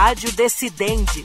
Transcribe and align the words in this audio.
Rádio 0.00 0.32
Decidente. 0.32 1.22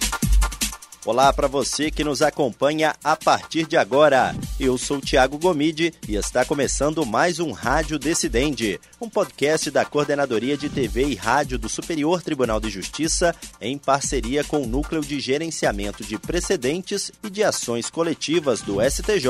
Olá 1.05 1.31
para 1.31 1.47
você 1.47 1.91
que 1.91 2.03
nos 2.03 2.23
acompanha 2.23 2.95
a 3.03 3.15
partir 3.15 3.67
de 3.67 3.77
agora. 3.77 4.35
Eu 4.59 4.75
sou 4.75 4.99
Tiago 4.99 5.37
Gomide 5.37 5.93
e 6.09 6.15
está 6.15 6.43
começando 6.43 7.05
mais 7.05 7.39
um 7.39 7.51
Rádio 7.51 7.99
Decidente, 7.99 8.81
um 8.99 9.07
podcast 9.07 9.69
da 9.69 9.85
Coordenadoria 9.85 10.57
de 10.57 10.67
TV 10.67 11.05
e 11.05 11.13
Rádio 11.13 11.59
do 11.59 11.69
Superior 11.69 12.23
Tribunal 12.23 12.59
de 12.59 12.71
Justiça 12.71 13.35
em 13.61 13.77
parceria 13.77 14.43
com 14.43 14.63
o 14.63 14.65
Núcleo 14.65 15.03
de 15.03 15.19
Gerenciamento 15.19 16.03
de 16.03 16.17
Precedentes 16.17 17.11
e 17.23 17.29
de 17.29 17.43
Ações 17.43 17.87
Coletivas 17.87 18.61
do 18.61 18.77
STJ, 18.81 19.27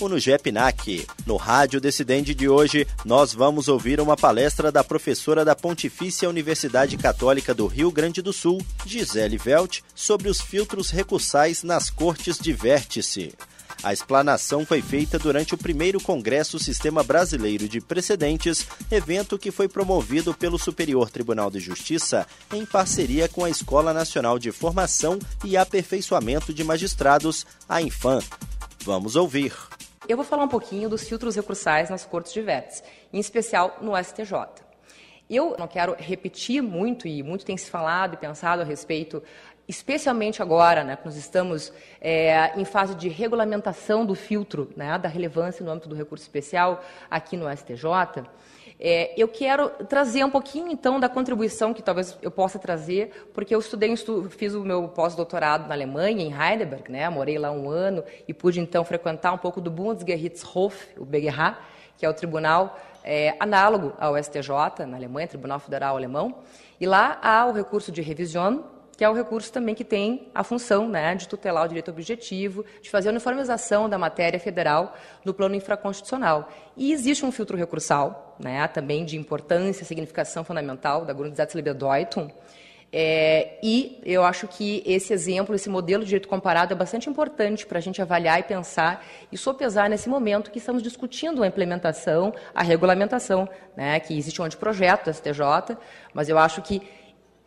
o 0.00 0.08
NUGEPNAC. 0.08 1.06
No 1.26 1.36
Rádio 1.36 1.82
Decidente 1.82 2.34
de 2.34 2.48
hoje, 2.48 2.86
nós 3.04 3.34
vamos 3.34 3.68
ouvir 3.68 4.00
uma 4.00 4.16
palestra 4.16 4.72
da 4.72 4.82
professora 4.82 5.44
da 5.44 5.54
Pontifícia 5.54 6.30
Universidade 6.30 6.96
Católica 6.96 7.52
do 7.52 7.66
Rio 7.66 7.92
Grande 7.92 8.22
do 8.22 8.32
Sul, 8.32 8.64
Gisele 8.86 9.36
Velt, 9.36 9.80
sobre 9.94 10.30
os 10.30 10.40
filtros 10.40 10.90
recursais 11.10 11.64
nas 11.64 11.90
cortes 11.90 12.38
de 12.38 12.52
vértice. 12.52 13.34
A 13.82 13.92
explanação 13.92 14.64
foi 14.64 14.80
feita 14.80 15.18
durante 15.18 15.56
o 15.56 15.58
primeiro 15.58 16.00
Congresso 16.00 16.56
Sistema 16.56 17.02
Brasileiro 17.02 17.68
de 17.68 17.80
Precedentes, 17.80 18.64
evento 18.92 19.36
que 19.36 19.50
foi 19.50 19.66
promovido 19.66 20.32
pelo 20.32 20.56
Superior 20.56 21.10
Tribunal 21.10 21.50
de 21.50 21.58
Justiça 21.58 22.28
em 22.52 22.64
parceria 22.64 23.28
com 23.28 23.44
a 23.44 23.50
Escola 23.50 23.92
Nacional 23.92 24.38
de 24.38 24.52
Formação 24.52 25.18
e 25.44 25.56
Aperfeiçoamento 25.56 26.54
de 26.54 26.62
Magistrados, 26.62 27.44
a 27.68 27.82
Infam. 27.82 28.20
Vamos 28.84 29.16
ouvir. 29.16 29.52
Eu 30.08 30.16
vou 30.16 30.24
falar 30.24 30.44
um 30.44 30.48
pouquinho 30.48 30.88
dos 30.88 31.08
filtros 31.08 31.34
recursais 31.34 31.90
nas 31.90 32.04
cortes 32.04 32.32
de 32.32 32.40
vértice, 32.40 32.84
em 33.12 33.18
especial 33.18 33.78
no 33.82 33.96
STJ. 33.96 34.70
Eu 35.30 35.54
não 35.56 35.68
quero 35.68 35.94
repetir 35.96 36.60
muito, 36.60 37.06
e 37.06 37.22
muito 37.22 37.44
tem 37.44 37.56
se 37.56 37.70
falado 37.70 38.14
e 38.14 38.16
pensado 38.16 38.62
a 38.62 38.64
respeito 38.64 39.22
especialmente 39.70 40.42
agora, 40.42 40.82
né, 40.82 40.96
que 40.96 41.04
nós 41.04 41.16
estamos 41.16 41.72
é, 42.00 42.58
em 42.58 42.64
fase 42.64 42.94
de 42.96 43.08
regulamentação 43.08 44.04
do 44.04 44.16
filtro 44.16 44.68
né, 44.76 44.98
da 44.98 45.08
relevância 45.08 45.64
no 45.64 45.70
âmbito 45.70 45.88
do 45.88 45.94
recurso 45.94 46.24
especial 46.24 46.82
aqui 47.08 47.36
no 47.36 47.48
STJ, 47.56 48.24
é, 48.80 49.14
eu 49.16 49.28
quero 49.28 49.68
trazer 49.88 50.24
um 50.24 50.30
pouquinho, 50.30 50.72
então, 50.72 50.98
da 50.98 51.08
contribuição 51.08 51.72
que 51.72 51.82
talvez 51.82 52.18
eu 52.20 52.30
possa 52.30 52.58
trazer, 52.58 53.30
porque 53.32 53.54
eu 53.54 53.60
estudei, 53.60 53.94
fiz 54.30 54.54
o 54.54 54.64
meu 54.64 54.88
pós-doutorado 54.88 55.68
na 55.68 55.74
Alemanha, 55.74 56.22
em 56.22 56.32
Heidelberg, 56.32 56.90
né, 56.90 57.08
morei 57.08 57.38
lá 57.38 57.52
um 57.52 57.68
ano 57.70 58.02
e 58.26 58.34
pude, 58.34 58.58
então, 58.58 58.84
frequentar 58.84 59.32
um 59.32 59.38
pouco 59.38 59.60
do 59.60 59.70
Bundesgerichtshof, 59.70 60.88
o 60.98 61.04
BGH, 61.04 61.58
que 61.96 62.04
é 62.04 62.08
o 62.08 62.14
tribunal 62.14 62.76
é, 63.04 63.36
análogo 63.38 63.92
ao 64.00 64.16
STJ, 64.20 64.86
na 64.88 64.96
Alemanha, 64.96 65.28
Tribunal 65.28 65.60
Federal 65.60 65.96
Alemão, 65.96 66.38
e 66.80 66.86
lá 66.86 67.18
há 67.22 67.46
o 67.46 67.52
recurso 67.52 67.92
de 67.92 68.00
revisão, 68.00 68.64
que 69.00 69.04
é 69.04 69.08
o 69.08 69.14
recurso 69.14 69.50
também 69.50 69.74
que 69.74 69.82
tem 69.82 70.28
a 70.34 70.44
função 70.44 70.86
né, 70.86 71.14
de 71.14 71.26
tutelar 71.26 71.64
o 71.64 71.68
direito 71.68 71.90
objetivo, 71.90 72.66
de 72.82 72.90
fazer 72.90 73.08
a 73.08 73.12
uniformização 73.12 73.88
da 73.88 73.96
matéria 73.96 74.38
federal 74.38 74.94
no 75.24 75.32
plano 75.32 75.54
infraconstitucional. 75.54 76.50
E 76.76 76.92
existe 76.92 77.24
um 77.24 77.32
filtro 77.32 77.56
recursal, 77.56 78.36
né, 78.38 78.68
também 78.68 79.06
de 79.06 79.16
importância, 79.16 79.86
significação 79.86 80.44
fundamental 80.44 81.06
da 81.06 81.14
Grundgesetzliebe 81.14 81.70
é, 82.92 83.58
e 83.62 84.00
eu 84.04 84.24
acho 84.24 84.48
que 84.48 84.82
esse 84.84 85.12
exemplo, 85.12 85.54
esse 85.54 85.70
modelo 85.70 86.02
de 86.02 86.08
direito 86.08 86.28
comparado 86.28 86.74
é 86.74 86.76
bastante 86.76 87.08
importante 87.08 87.64
para 87.64 87.78
a 87.78 87.80
gente 87.80 88.02
avaliar 88.02 88.40
e 88.40 88.42
pensar 88.42 89.06
e 89.30 89.38
sopesar 89.38 89.88
nesse 89.88 90.08
momento 90.08 90.50
que 90.50 90.58
estamos 90.58 90.82
discutindo 90.82 91.42
a 91.44 91.46
implementação, 91.46 92.34
a 92.52 92.64
regulamentação, 92.64 93.48
né, 93.76 94.00
que 94.00 94.18
existe 94.18 94.42
um 94.42 94.44
anteprojeto 94.44 95.04
do 95.04 95.14
STJ, 95.14 95.76
mas 96.12 96.28
eu 96.28 96.36
acho 96.36 96.62
que 96.62 96.82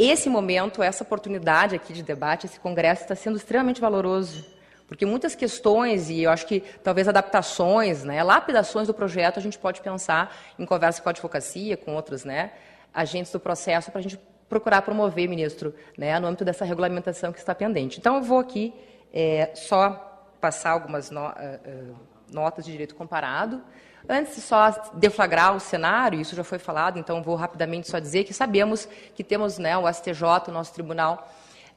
esse 0.06 0.30
momento, 0.30 0.82
essa 0.82 1.04
oportunidade 1.04 1.76
aqui 1.76 1.94
de 1.94 2.04
debate, 2.04 2.46
esse 2.46 2.59
congresso 2.59 3.04
está 3.04 3.16
sendo 3.16 3.38
extremamente 3.38 3.82
valoroso, 3.82 4.46
porque 4.88 5.06
muitas 5.06 5.36
questões 5.36 6.09
e 6.09 6.23
eu 6.23 6.32
acho 6.32 6.46
que 6.46 6.62
talvez 6.84 7.08
adaptações, 7.08 8.03
né, 8.03 8.22
lapidações 8.24 8.88
do 8.88 8.94
projeto 8.94 9.40
a 9.40 9.41
gente 9.41 9.58
pode 9.58 9.81
pensar 9.81 10.36
em 10.58 10.66
conversa 10.66 11.02
com 11.02 11.09
a 11.09 11.12
advocacia, 11.12 11.78
com 11.78 11.96
outros, 11.96 12.24
né, 12.24 12.52
agentes 12.94 13.31
do 13.31 13.40
processo 13.40 13.91
para 13.91 14.00
a 14.00 14.03
gente 14.03 14.19
procurar 14.47 14.81
promover, 14.84 15.28
ministro, 15.28 15.74
né, 15.97 16.20
no 16.20 16.28
âmbito 16.28 16.46
dessa 16.46 16.64
regulamentação 16.64 17.31
que 17.31 17.40
está 17.40 17.56
pendente. 17.56 18.00
Então 18.00 18.18
eu 18.18 18.22
vou 18.22 18.40
aqui 18.40 18.74
é, 19.12 19.52
só 19.56 20.12
passar 20.40 20.72
algumas 20.72 21.09
no, 21.09 21.22
uh, 21.22 21.31
uh, 21.31 21.96
notas 22.31 22.66
de 22.66 22.72
direito 22.72 22.96
comparado. 22.96 23.64
Antes 24.08 24.36
de 24.36 24.41
só 24.41 24.69
deflagrar 24.94 25.56
o 25.56 25.59
cenário, 25.59 26.19
isso 26.19 26.36
já 26.36 26.44
foi 26.44 26.59
falado, 26.59 27.00
então 27.00 27.24
vou 27.24 27.36
rapidamente 27.36 27.90
só 27.90 28.00
dizer 28.00 28.25
que 28.25 28.34
sabemos 28.34 28.88
que 29.16 29.24
temos 29.24 29.58
né, 29.58 29.78
o 29.78 29.91
STJ, 29.91 30.50
o 30.50 30.52
nosso 30.52 30.74
tribunal, 30.74 31.30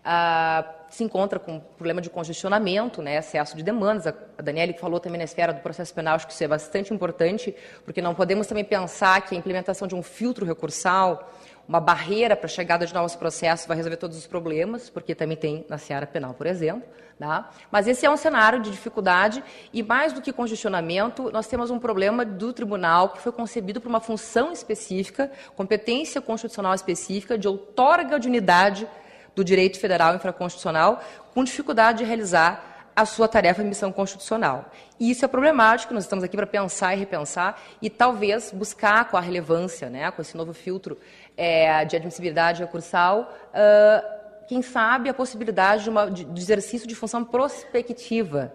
ah, 0.04 0.64
se 0.88 1.04
encontra 1.04 1.38
com 1.38 1.60
problema 1.60 2.00
de 2.00 2.10
congestionamento, 2.10 3.00
né, 3.00 3.16
excesso 3.16 3.56
de 3.56 3.62
demandas. 3.62 4.06
A 4.06 4.42
Daniela 4.42 4.72
falou 4.74 4.98
também 4.98 5.18
na 5.18 5.24
esfera 5.24 5.52
do 5.52 5.60
processo 5.60 5.94
penal, 5.94 6.16
acho 6.16 6.26
que 6.26 6.32
isso 6.32 6.42
é 6.42 6.48
bastante 6.48 6.92
importante, 6.92 7.54
porque 7.84 8.02
não 8.02 8.14
podemos 8.14 8.46
também 8.46 8.64
pensar 8.64 9.20
que 9.22 9.34
a 9.34 9.38
implementação 9.38 9.86
de 9.86 9.94
um 9.94 10.02
filtro 10.02 10.44
recursal 10.44 11.32
uma 11.68 11.80
barreira 11.80 12.36
para 12.36 12.46
a 12.46 12.48
chegada 12.48 12.86
de 12.86 12.94
novos 12.94 13.16
processos 13.16 13.66
vai 13.66 13.76
resolver 13.76 13.96
todos 13.96 14.16
os 14.16 14.26
problemas, 14.26 14.88
porque 14.88 15.14
também 15.14 15.36
tem 15.36 15.64
na 15.68 15.78
seara 15.78 16.06
penal, 16.06 16.34
por 16.34 16.46
exemplo. 16.46 16.88
Tá? 17.18 17.48
Mas 17.70 17.88
esse 17.88 18.04
é 18.04 18.10
um 18.10 18.16
cenário 18.16 18.60
de 18.60 18.70
dificuldade 18.70 19.42
e, 19.72 19.82
mais 19.82 20.12
do 20.12 20.20
que 20.20 20.30
congestionamento, 20.34 21.30
nós 21.32 21.46
temos 21.46 21.70
um 21.70 21.78
problema 21.78 22.26
do 22.26 22.52
tribunal 22.52 23.08
que 23.08 23.22
foi 23.22 23.32
concebido 23.32 23.80
para 23.80 23.88
uma 23.88 24.00
função 24.00 24.52
específica, 24.52 25.32
competência 25.54 26.20
constitucional 26.20 26.74
específica, 26.74 27.38
de 27.38 27.48
outorga 27.48 28.20
de 28.20 28.28
unidade 28.28 28.86
do 29.34 29.42
direito 29.42 29.80
federal 29.80 30.14
infraconstitucional, 30.14 31.02
com 31.32 31.42
dificuldade 31.42 31.98
de 31.98 32.04
realizar 32.04 32.76
a 32.96 33.04
sua 33.04 33.28
tarefa 33.28 33.62
de 33.62 33.68
missão 33.68 33.92
constitucional. 33.92 34.70
E 34.98 35.10
isso 35.10 35.22
é 35.22 35.28
problemático, 35.28 35.92
nós 35.92 36.04
estamos 36.04 36.24
aqui 36.24 36.34
para 36.34 36.46
pensar 36.46 36.94
e 36.94 36.98
repensar 36.98 37.60
e 37.82 37.90
talvez 37.90 38.50
buscar 38.50 39.10
com 39.10 39.18
a 39.18 39.20
relevância, 39.20 39.90
né, 39.90 40.10
com 40.10 40.22
esse 40.22 40.34
novo 40.34 40.54
filtro 40.54 40.98
é, 41.36 41.84
de 41.84 41.96
admissibilidade 41.96 42.62
recursal, 42.62 43.32
uh, 43.50 44.16
quem 44.48 44.62
sabe 44.62 45.08
a 45.08 45.14
possibilidade 45.14 45.84
de, 45.84 45.90
uma, 45.90 46.10
de, 46.10 46.26
exercício 46.40 46.86
de 46.86 46.94
função 46.94 47.24
prospectiva 47.24 48.52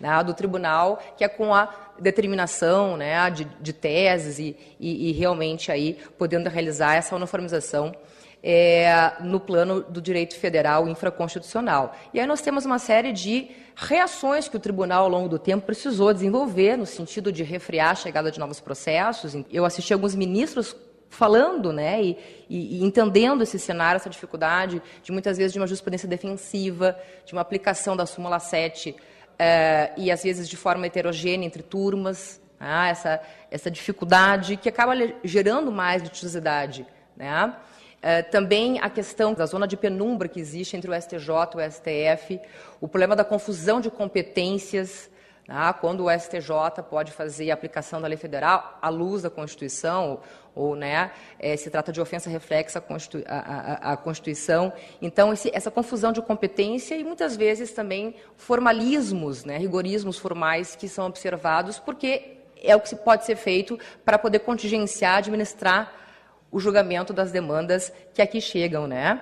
né, 0.00 0.22
do 0.24 0.34
tribunal, 0.34 1.02
que 1.16 1.24
é 1.24 1.28
com 1.28 1.54
a 1.54 1.68
determinação 1.98 2.96
né, 2.96 3.30
de, 3.30 3.44
de 3.44 3.72
teses 3.72 4.38
e, 4.38 4.56
e, 4.78 5.10
e, 5.10 5.12
realmente 5.12 5.70
aí 5.70 5.98
podendo 6.18 6.48
realizar 6.48 6.94
essa 6.94 7.14
uniformização 7.14 7.94
é, 8.42 9.12
no 9.20 9.40
plano 9.40 9.82
do 9.82 10.00
direito 10.00 10.36
federal 10.36 10.88
infraconstitucional. 10.88 11.94
E 12.12 12.20
aí 12.20 12.26
nós 12.26 12.40
temos 12.40 12.64
uma 12.64 12.78
série 12.78 13.12
de 13.12 13.50
reações 13.74 14.48
que 14.48 14.56
o 14.56 14.60
tribunal, 14.60 15.04
ao 15.04 15.10
longo 15.10 15.28
do 15.28 15.38
tempo, 15.38 15.66
precisou 15.66 16.12
desenvolver 16.12 16.76
no 16.76 16.86
sentido 16.86 17.32
de 17.32 17.42
refrear 17.42 17.90
a 17.90 17.94
chegada 17.94 18.30
de 18.30 18.38
novos 18.38 18.60
processos. 18.60 19.34
Eu 19.50 19.64
assisti 19.64 19.92
alguns 19.92 20.14
ministros 20.14 20.76
falando, 21.08 21.72
né, 21.72 22.02
e, 22.02 22.18
e, 22.48 22.84
entendendo 22.84 23.42
esse 23.42 23.58
cenário, 23.58 23.96
essa 23.96 24.10
dificuldade 24.10 24.82
de 25.02 25.12
muitas 25.12 25.38
vezes 25.38 25.52
de 25.52 25.58
uma 25.58 25.66
jurisprudência 25.66 26.08
defensiva, 26.08 26.98
de 27.24 27.32
uma 27.32 27.42
aplicação 27.42 27.96
da 27.96 28.04
súmula 28.06 28.38
7 28.38 28.94
eh, 29.38 29.92
e 29.96 30.10
às 30.10 30.22
vezes 30.22 30.48
de 30.48 30.56
forma 30.56 30.86
heterogênea 30.86 31.46
entre 31.46 31.62
turmas, 31.62 32.40
né, 32.60 32.88
essa, 32.90 33.20
essa 33.50 33.70
dificuldade 33.70 34.56
que 34.56 34.68
acaba 34.68 34.92
gerando 35.24 35.70
mais 35.72 36.02
litigiosidade, 36.02 36.86
né. 37.16 37.54
Eh, 38.02 38.22
também 38.22 38.78
a 38.80 38.90
questão 38.90 39.32
da 39.32 39.46
zona 39.46 39.66
de 39.66 39.76
penumbra 39.76 40.28
que 40.28 40.38
existe 40.38 40.76
entre 40.76 40.90
o 40.90 40.94
STJ 40.94 41.28
e 41.54 41.56
o 41.56 41.70
STF, 41.70 42.40
o 42.80 42.86
problema 42.86 43.16
da 43.16 43.24
confusão 43.24 43.80
de 43.80 43.90
competências, 43.90 45.10
né, 45.48 45.72
quando 45.80 46.04
o 46.04 46.10
STJ 46.10 46.82
pode 46.88 47.12
fazer 47.12 47.50
a 47.50 47.54
aplicação 47.54 48.00
da 48.00 48.08
lei 48.08 48.16
federal 48.16 48.78
à 48.82 48.88
luz 48.88 49.22
da 49.22 49.30
Constituição, 49.30 50.20
ou 50.54 50.74
né, 50.74 51.12
é, 51.38 51.56
se 51.56 51.70
trata 51.70 51.92
de 51.92 52.00
ofensa 52.00 52.30
reflexa 52.30 52.82
à, 53.26 53.92
à, 53.92 53.96
Constituição. 53.96 54.72
Então, 55.02 55.32
esse, 55.32 55.50
essa 55.54 55.70
confusão 55.70 56.12
de 56.12 56.22
competência 56.22 56.94
e 56.94 57.04
muitas 57.04 57.36
vezes 57.36 57.72
também 57.72 58.14
formalismos, 58.36 59.44
né, 59.44 59.58
rigorismos 59.58 60.18
formais 60.18 60.74
que 60.74 60.88
são 60.88 61.06
observados, 61.06 61.78
porque 61.78 62.38
é 62.62 62.74
o 62.74 62.80
que 62.80 62.96
pode 62.96 63.24
ser 63.26 63.36
feito 63.36 63.78
para 64.04 64.18
poder 64.18 64.40
contingenciar, 64.40 65.18
administrar 65.18 65.92
o 66.50 66.58
julgamento 66.58 67.12
das 67.12 67.30
demandas 67.30 67.92
que 68.14 68.22
aqui 68.22 68.40
chegam, 68.40 68.86
né? 68.86 69.20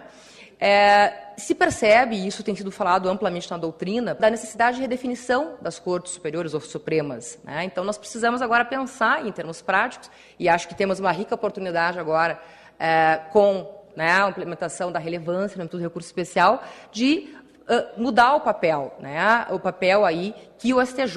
É, 0.61 1.24
se 1.37 1.55
percebe, 1.55 2.17
e 2.17 2.27
isso 2.27 2.43
tem 2.43 2.55
sido 2.55 2.71
falado 2.71 3.09
amplamente 3.09 3.51
na 3.51 3.57
doutrina, 3.57 4.15
da 4.15 4.31
necessidade 4.31 4.77
de 4.77 4.83
redefinição 4.83 5.57
das 5.61 5.79
cortes 5.79 6.13
superiores 6.13 6.55
ou 6.55 6.61
supremas. 6.61 7.39
Né? 7.45 7.65
Então, 7.65 7.85
nós 7.85 7.99
precisamos 7.99 8.43
agora 8.43 8.65
pensar 8.65 9.27
em 9.27 9.33
termos 9.33 9.63
práticos, 9.63 10.11
e 10.39 10.49
acho 10.49 10.69
que 10.69 10.75
temos 10.75 11.01
uma 11.01 11.13
rica 11.13 11.35
oportunidade 11.35 11.99
agora 11.99 12.41
é, 12.79 13.21
com 13.33 13.85
né, 13.97 14.11
a 14.11 14.29
implementação 14.29 14.91
da 14.91 14.99
relevância 14.99 15.63
no 15.63 15.79
recurso 15.79 16.09
especial, 16.09 16.63
de 16.91 17.35
uh, 17.63 18.01
mudar 18.01 18.35
o 18.35 18.41
papel, 18.41 18.95
né? 19.01 19.47
o 19.51 19.59
papel 19.59 20.05
aí 20.05 20.35
que 20.59 20.75
o 20.75 20.85
STJ, 20.85 21.17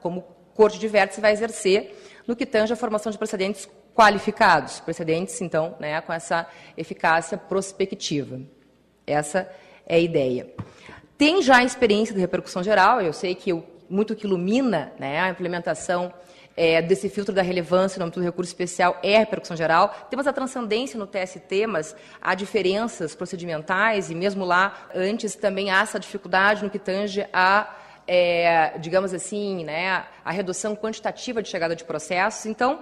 como 0.00 0.22
corte 0.54 0.78
de 0.78 0.88
vértice, 0.88 1.20
vai 1.20 1.32
exercer 1.32 1.96
no 2.26 2.34
que 2.34 2.46
tange 2.46 2.72
a 2.72 2.76
formação 2.76 3.12
de 3.12 3.18
precedentes 3.18 3.68
qualificados, 3.94 4.80
precedentes, 4.80 5.40
então, 5.40 5.74
né, 5.80 6.00
com 6.00 6.12
essa 6.12 6.46
eficácia 6.76 7.36
prospectiva. 7.36 8.40
Essa 9.08 9.50
é 9.86 9.96
a 9.96 9.98
ideia. 9.98 10.48
Tem 11.16 11.42
já 11.42 11.56
a 11.56 11.64
experiência 11.64 12.14
de 12.14 12.20
repercussão 12.20 12.62
geral, 12.62 13.00
eu 13.00 13.12
sei 13.12 13.34
que 13.34 13.52
muito 13.88 14.14
que 14.14 14.26
ilumina 14.26 14.92
né, 14.98 15.20
a 15.20 15.30
implementação 15.30 16.12
é, 16.56 16.82
desse 16.82 17.08
filtro 17.08 17.34
da 17.34 17.40
relevância 17.40 17.98
no 17.98 18.04
âmbito 18.04 18.20
do 18.20 18.24
recurso 18.24 18.50
especial 18.50 18.98
é 19.02 19.16
a 19.16 19.20
repercussão 19.20 19.56
geral. 19.56 20.08
Temos 20.10 20.26
a 20.26 20.32
transcendência 20.32 20.98
no 20.98 21.06
TST, 21.06 21.66
mas 21.68 21.94
há 22.20 22.34
diferenças 22.34 23.14
procedimentais 23.14 24.10
e 24.10 24.14
mesmo 24.14 24.44
lá 24.44 24.88
antes 24.94 25.36
também 25.36 25.70
há 25.70 25.82
essa 25.82 25.98
dificuldade 25.98 26.62
no 26.62 26.70
que 26.70 26.78
tange 26.78 27.26
a 27.32 27.74
é, 28.10 28.78
digamos 28.78 29.12
assim, 29.12 29.64
né, 29.64 30.06
a 30.24 30.32
redução 30.32 30.74
quantitativa 30.74 31.42
de 31.42 31.48
chegada 31.50 31.76
de 31.76 31.84
processos. 31.84 32.46
Então, 32.46 32.80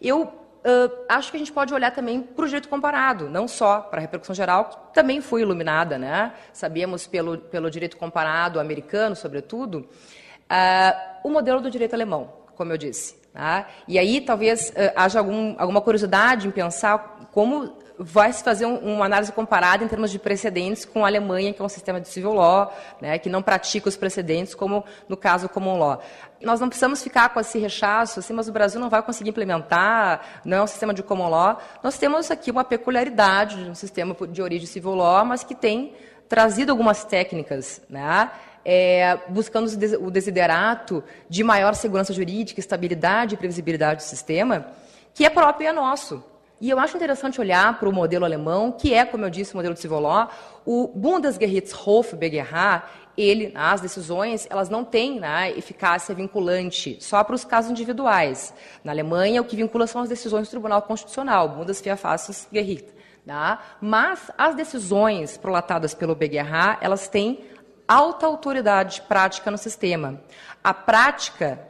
eu 0.00 0.32
Uh, 0.68 0.92
acho 1.08 1.30
que 1.30 1.36
a 1.38 1.40
gente 1.40 1.50
pode 1.50 1.72
olhar 1.72 1.90
também 1.90 2.20
para 2.20 2.44
o 2.44 2.46
direito 2.46 2.68
comparado, 2.68 3.30
não 3.30 3.48
só 3.48 3.80
para 3.80 4.00
a 4.00 4.02
repercussão 4.02 4.34
geral, 4.34 4.66
que 4.66 4.92
também 4.92 5.22
foi 5.22 5.40
iluminada, 5.40 5.96
né? 5.96 6.34
Sabíamos 6.52 7.06
pelo, 7.06 7.38
pelo 7.38 7.70
direito 7.70 7.96
comparado 7.96 8.60
americano, 8.60 9.16
sobretudo, 9.16 9.78
uh, 9.78 11.18
o 11.24 11.30
modelo 11.30 11.62
do 11.62 11.70
direito 11.70 11.94
alemão, 11.94 12.30
como 12.54 12.70
eu 12.70 12.76
disse. 12.76 13.16
Tá? 13.32 13.66
E 13.86 13.98
aí 13.98 14.20
talvez 14.20 14.68
uh, 14.68 14.92
haja 14.94 15.20
algum, 15.20 15.54
alguma 15.56 15.80
curiosidade 15.80 16.46
em 16.46 16.50
pensar 16.50 17.28
como 17.32 17.77
vai 17.98 18.32
se 18.32 18.44
fazer 18.44 18.64
um, 18.64 18.76
uma 18.94 19.04
análise 19.04 19.32
comparada 19.32 19.82
em 19.82 19.88
termos 19.88 20.10
de 20.10 20.18
precedentes 20.18 20.84
com 20.84 21.04
a 21.04 21.08
Alemanha, 21.08 21.52
que 21.52 21.60
é 21.60 21.64
um 21.64 21.68
sistema 21.68 22.00
de 22.00 22.08
civil 22.08 22.32
law, 22.32 22.72
né, 23.00 23.18
que 23.18 23.28
não 23.28 23.42
pratica 23.42 23.88
os 23.88 23.96
precedentes, 23.96 24.54
como 24.54 24.84
no 25.08 25.16
caso 25.16 25.48
common 25.48 25.78
law. 25.78 26.00
Nós 26.40 26.60
não 26.60 26.68
precisamos 26.68 27.02
ficar 27.02 27.30
com 27.30 27.40
esse 27.40 27.58
rechaço, 27.58 28.20
assim, 28.20 28.32
mas 28.32 28.48
o 28.48 28.52
Brasil 28.52 28.80
não 28.80 28.88
vai 28.88 29.02
conseguir 29.02 29.30
implementar, 29.30 30.40
não 30.44 30.58
é 30.58 30.62
um 30.62 30.66
sistema 30.66 30.94
de 30.94 31.02
common 31.02 31.28
law. 31.28 31.58
Nós 31.82 31.98
temos 31.98 32.30
aqui 32.30 32.50
uma 32.50 32.62
peculiaridade 32.62 33.64
de 33.64 33.70
um 33.70 33.74
sistema 33.74 34.16
de 34.28 34.40
origem 34.40 34.66
civil 34.66 34.94
law, 34.94 35.24
mas 35.24 35.42
que 35.42 35.54
tem 35.54 35.94
trazido 36.28 36.70
algumas 36.70 37.04
técnicas, 37.04 37.80
né, 37.88 38.30
é, 38.64 39.18
buscando 39.28 39.66
o 40.00 40.10
desiderato 40.10 41.02
de 41.28 41.42
maior 41.42 41.74
segurança 41.74 42.12
jurídica, 42.12 42.60
estabilidade 42.60 43.34
e 43.34 43.38
previsibilidade 43.38 44.04
do 44.04 44.06
sistema, 44.06 44.66
que 45.14 45.24
é 45.24 45.30
próprio 45.30 45.64
e 45.64 45.68
é 45.68 45.72
nosso. 45.72 46.22
E 46.60 46.68
eu 46.68 46.78
acho 46.78 46.96
interessante 46.96 47.40
olhar 47.40 47.78
para 47.78 47.88
o 47.88 47.92
modelo 47.92 48.24
alemão, 48.24 48.72
que 48.72 48.92
é, 48.92 49.04
como 49.04 49.24
eu 49.24 49.30
disse, 49.30 49.54
o 49.54 49.56
modelo 49.56 49.74
de 49.74 49.88
law. 49.88 50.28
O 50.66 50.88
Bundesgerichtshof 50.88 52.16
BGH, 52.16 52.82
ele, 53.16 53.52
as 53.54 53.80
decisões, 53.80 54.46
elas 54.50 54.68
não 54.68 54.84
têm 54.84 55.20
né, 55.20 55.50
eficácia 55.56 56.14
vinculante 56.14 56.98
só 57.00 57.22
para 57.22 57.34
os 57.34 57.44
casos 57.44 57.70
individuais. 57.70 58.52
Na 58.82 58.90
Alemanha, 58.90 59.40
o 59.40 59.44
que 59.44 59.54
vincula 59.54 59.86
são 59.86 60.02
as 60.02 60.08
decisões 60.08 60.48
do 60.48 60.50
Tribunal 60.50 60.82
Constitucional, 60.82 61.48
Bundesverfassungsgericht. 61.48 62.92
Né? 63.24 63.58
Mas 63.80 64.30
as 64.36 64.56
decisões 64.56 65.36
prolatadas 65.36 65.94
pelo 65.94 66.16
BGH, 66.16 66.78
elas 66.80 67.08
têm 67.08 67.44
alta 67.86 68.26
autoridade 68.26 69.00
prática 69.02 69.50
no 69.50 69.58
sistema. 69.58 70.20
A 70.62 70.74
prática 70.74 71.67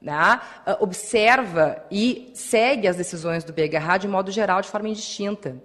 né, 0.00 0.40
observa 0.78 1.84
e 1.90 2.30
segue 2.34 2.88
as 2.88 2.96
decisões 2.96 3.44
do 3.44 3.52
BGH 3.52 3.98
de 4.00 4.08
modo 4.08 4.30
geral, 4.30 4.60
de 4.62 4.68
forma 4.68 4.88
indistinta. 4.88 5.56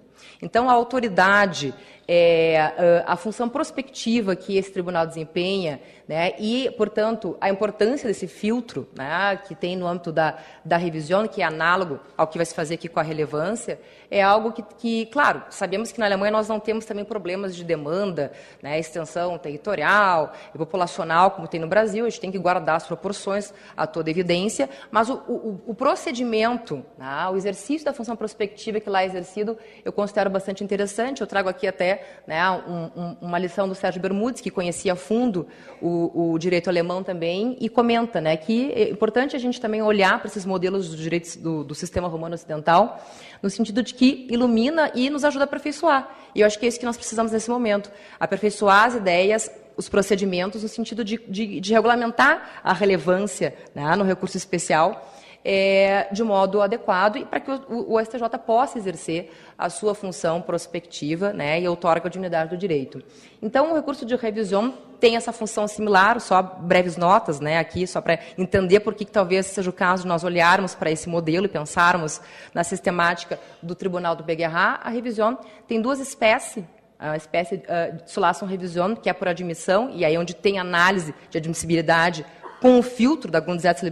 Então, 0.41 0.69
a 0.69 0.73
autoridade, 0.73 1.73
é, 2.07 3.03
a 3.05 3.15
função 3.15 3.47
prospectiva 3.47 4.35
que 4.35 4.57
esse 4.57 4.71
tribunal 4.71 5.07
desempenha 5.07 5.79
né, 6.07 6.34
e, 6.38 6.69
portanto, 6.78 7.36
a 7.42 7.50
importância 7.50 8.07
desse 8.07 8.28
filtro 8.28 8.88
né, 8.96 9.40
que 9.48 9.56
tem 9.56 9.75
no 9.75 9.88
âmbito 9.88 10.12
da, 10.12 10.38
da 10.63 10.78
revisão, 10.78 11.28
que 11.28 11.42
é 11.42 11.46
análogo 11.46 12.00
ao 12.16 12.28
que 12.28 12.38
vai 12.38 12.46
se 12.46 12.54
fazer 12.54 12.75
aqui 12.75 12.88
com 12.88 13.00
a 13.00 13.04
relevância, 13.04 13.80
é 14.10 14.22
algo 14.22 14.52
que, 14.52 14.62
que, 14.78 15.06
claro, 15.07 15.44
sabemos 15.50 15.92
que 15.92 16.00
na 16.00 16.06
Alemanha 16.06 16.31
nós 16.31 16.48
não 16.48 16.60
temos 16.60 16.86
também 16.86 17.04
problemas 17.04 17.56
de 17.56 17.63
demanda, 17.63 18.31
né, 18.62 18.80
extensão 18.80 19.38
territorial 19.38 20.34
e 20.54 20.57
populacional, 20.57 21.31
como 21.31 21.48
tem 21.48 21.60
no 21.60 21.68
Brasil, 21.68 22.06
a 22.06 22.10
gente 22.10 22.22
tem 22.22 22.31
que 22.31 22.38
guardar 22.38 22.75
as 22.75 22.86
proporções 22.86 23.54
a 23.75 23.88
toda 23.88 24.10
evidência, 24.10 24.69
mas 24.92 25.10
o, 25.10 25.16
o, 25.28 25.62
o 25.68 25.75
procedimento, 25.75 26.86
né, 26.98 27.28
o 27.31 27.36
exercício 27.36 27.86
da 27.86 27.94
função 27.94 28.16
prospectiva 28.16 28.80
que 28.80 28.90
lá 28.90 29.02
é 29.02 29.06
exercido, 29.06 29.57
eu 29.84 29.92
considero 29.92 30.30
bastante 30.30 30.63
interessante. 30.63 31.22
Eu 31.22 31.28
trago 31.28 31.50
aqui 31.50 31.68
até 31.68 32.19
né, 32.28 32.50
um, 32.52 32.92
um, 32.96 33.18
uma 33.22 33.40
lição 33.40 33.68
do 33.68 33.75
Sérgio 33.75 34.02
Bermudes, 34.02 34.42
que 34.42 34.52
conhecia 34.52 34.94
a 34.94 34.96
fundo 34.96 35.48
o 35.81 35.94
o, 36.13 36.38
direito 36.38 36.69
alemão 36.69 37.03
também, 37.03 37.57
e 37.59 37.69
comenta 37.69 38.19
né, 38.19 38.36
que 38.38 38.71
é 38.71 38.89
importante 38.89 39.36
a 39.36 39.39
gente 39.39 39.59
também 39.59 39.81
olhar 39.81 40.19
para 40.19 40.27
esses 40.27 40.45
modelos 40.45 40.89
dos 40.89 41.00
direitos 41.00 41.36
do, 41.36 41.63
do 41.63 41.75
sistema 41.75 42.07
romano 42.07 42.36
ocidental, 42.36 43.03
no 43.42 43.50
sentido 43.50 43.81
de 43.83 43.94
que 43.94 44.27
ilumina 44.30 44.92
e 44.94 45.09
nos 45.09 45.24
ajuda 45.24 45.44
a 45.44 45.45
aperfeiçoar. 45.45 46.09
E 46.33 46.42
eu 46.42 46.47
acho 46.47 46.59
que 46.59 46.65
é 46.65 46.69
isso 46.69 46.80
que 46.80 46.86
nós 46.86 46.97
precisamos 46.97 47.31
nesse 47.31 47.50
momento, 47.50 47.92
aperfeiçoar 48.19 48.86
as 48.86 48.95
ideias, 48.95 49.50
os 49.77 49.89
procedimentos, 49.89 50.63
no 50.63 50.69
sentido 50.69 51.03
de, 51.03 51.19
de, 51.27 51.59
de 51.59 51.74
regulamentar 51.74 52.62
a 52.63 52.74
relevância 52.74 53.53
né, 53.74 53.95
no 53.95 54.03
recurso 54.03 54.38
especial, 54.38 55.13
é, 55.47 56.07
de 56.12 56.24
modo 56.24 56.59
adequado 56.59 57.18
e 57.18 57.25
para 57.25 57.39
que 57.39 57.51
o, 57.51 57.94
o, 57.94 58.03
STJ 58.03 58.24
possa 58.44 58.80
exercer 58.80 59.31
a 59.56 59.69
sua 59.69 59.94
função 59.94 60.42
prospectiva 60.42 61.31
né, 61.31 61.62
e 61.62 61.68
outorga 61.68 62.07
a 62.07 62.09
dignidade 62.09 62.50
do 62.50 62.57
direito. 62.57 63.00
Então, 63.39 63.71
o 63.71 63.75
recurso 63.75 64.07
de 64.07 64.15
revisão 64.15 64.74
tem 65.00 65.15
essa 65.15 65.31
função 65.31 65.68
similar, 65.68 66.19
só 66.19 66.42
breves 66.42 66.97
notas 66.97 67.39
né, 67.39 67.59
aqui, 67.59 67.86
só 67.86 68.01
para 68.01 68.18
entender 68.36 68.80
por 68.80 68.95
que, 68.95 69.06
talvez 69.06 69.45
seja 69.45 69.69
o 69.69 69.74
caso 69.74 70.01
de 70.01 70.09
nós 70.09 70.24
olharmos 70.24 70.74
para 70.74 70.89
esse 70.89 71.07
modelo 71.07 71.45
e 71.45 71.50
pensarmos 71.50 72.19
na 72.51 72.63
sistemática 72.63 73.39
do 73.62 73.75
Tribunal 73.75 74.15
do 74.15 74.24
BGH. 74.24 74.80
A 74.81 74.89
revisão 74.89 75.38
tem 75.68 75.80
duas 75.80 76.00
espécies 76.00 76.65
a 76.97 77.18
espécie 77.18 77.56
uh, 77.56 78.03
de 78.03 78.09
solação 78.09 78.47
revisão, 78.47 78.95
que 78.95 79.09
é 79.09 79.13
por 79.13 79.27
admissão, 79.27 79.92
e 79.94 80.06
aí 80.06 80.15
é 80.15 80.19
onde 80.19 80.33
tem 80.33 80.57
análise 80.57 81.13
de 81.30 81.38
admissibilidade 81.38 82.25
com 82.62 82.80
o 82.80 82.81
filtro 82.81 83.30
da 83.30 83.42
Grundgesetzliche 83.42 83.92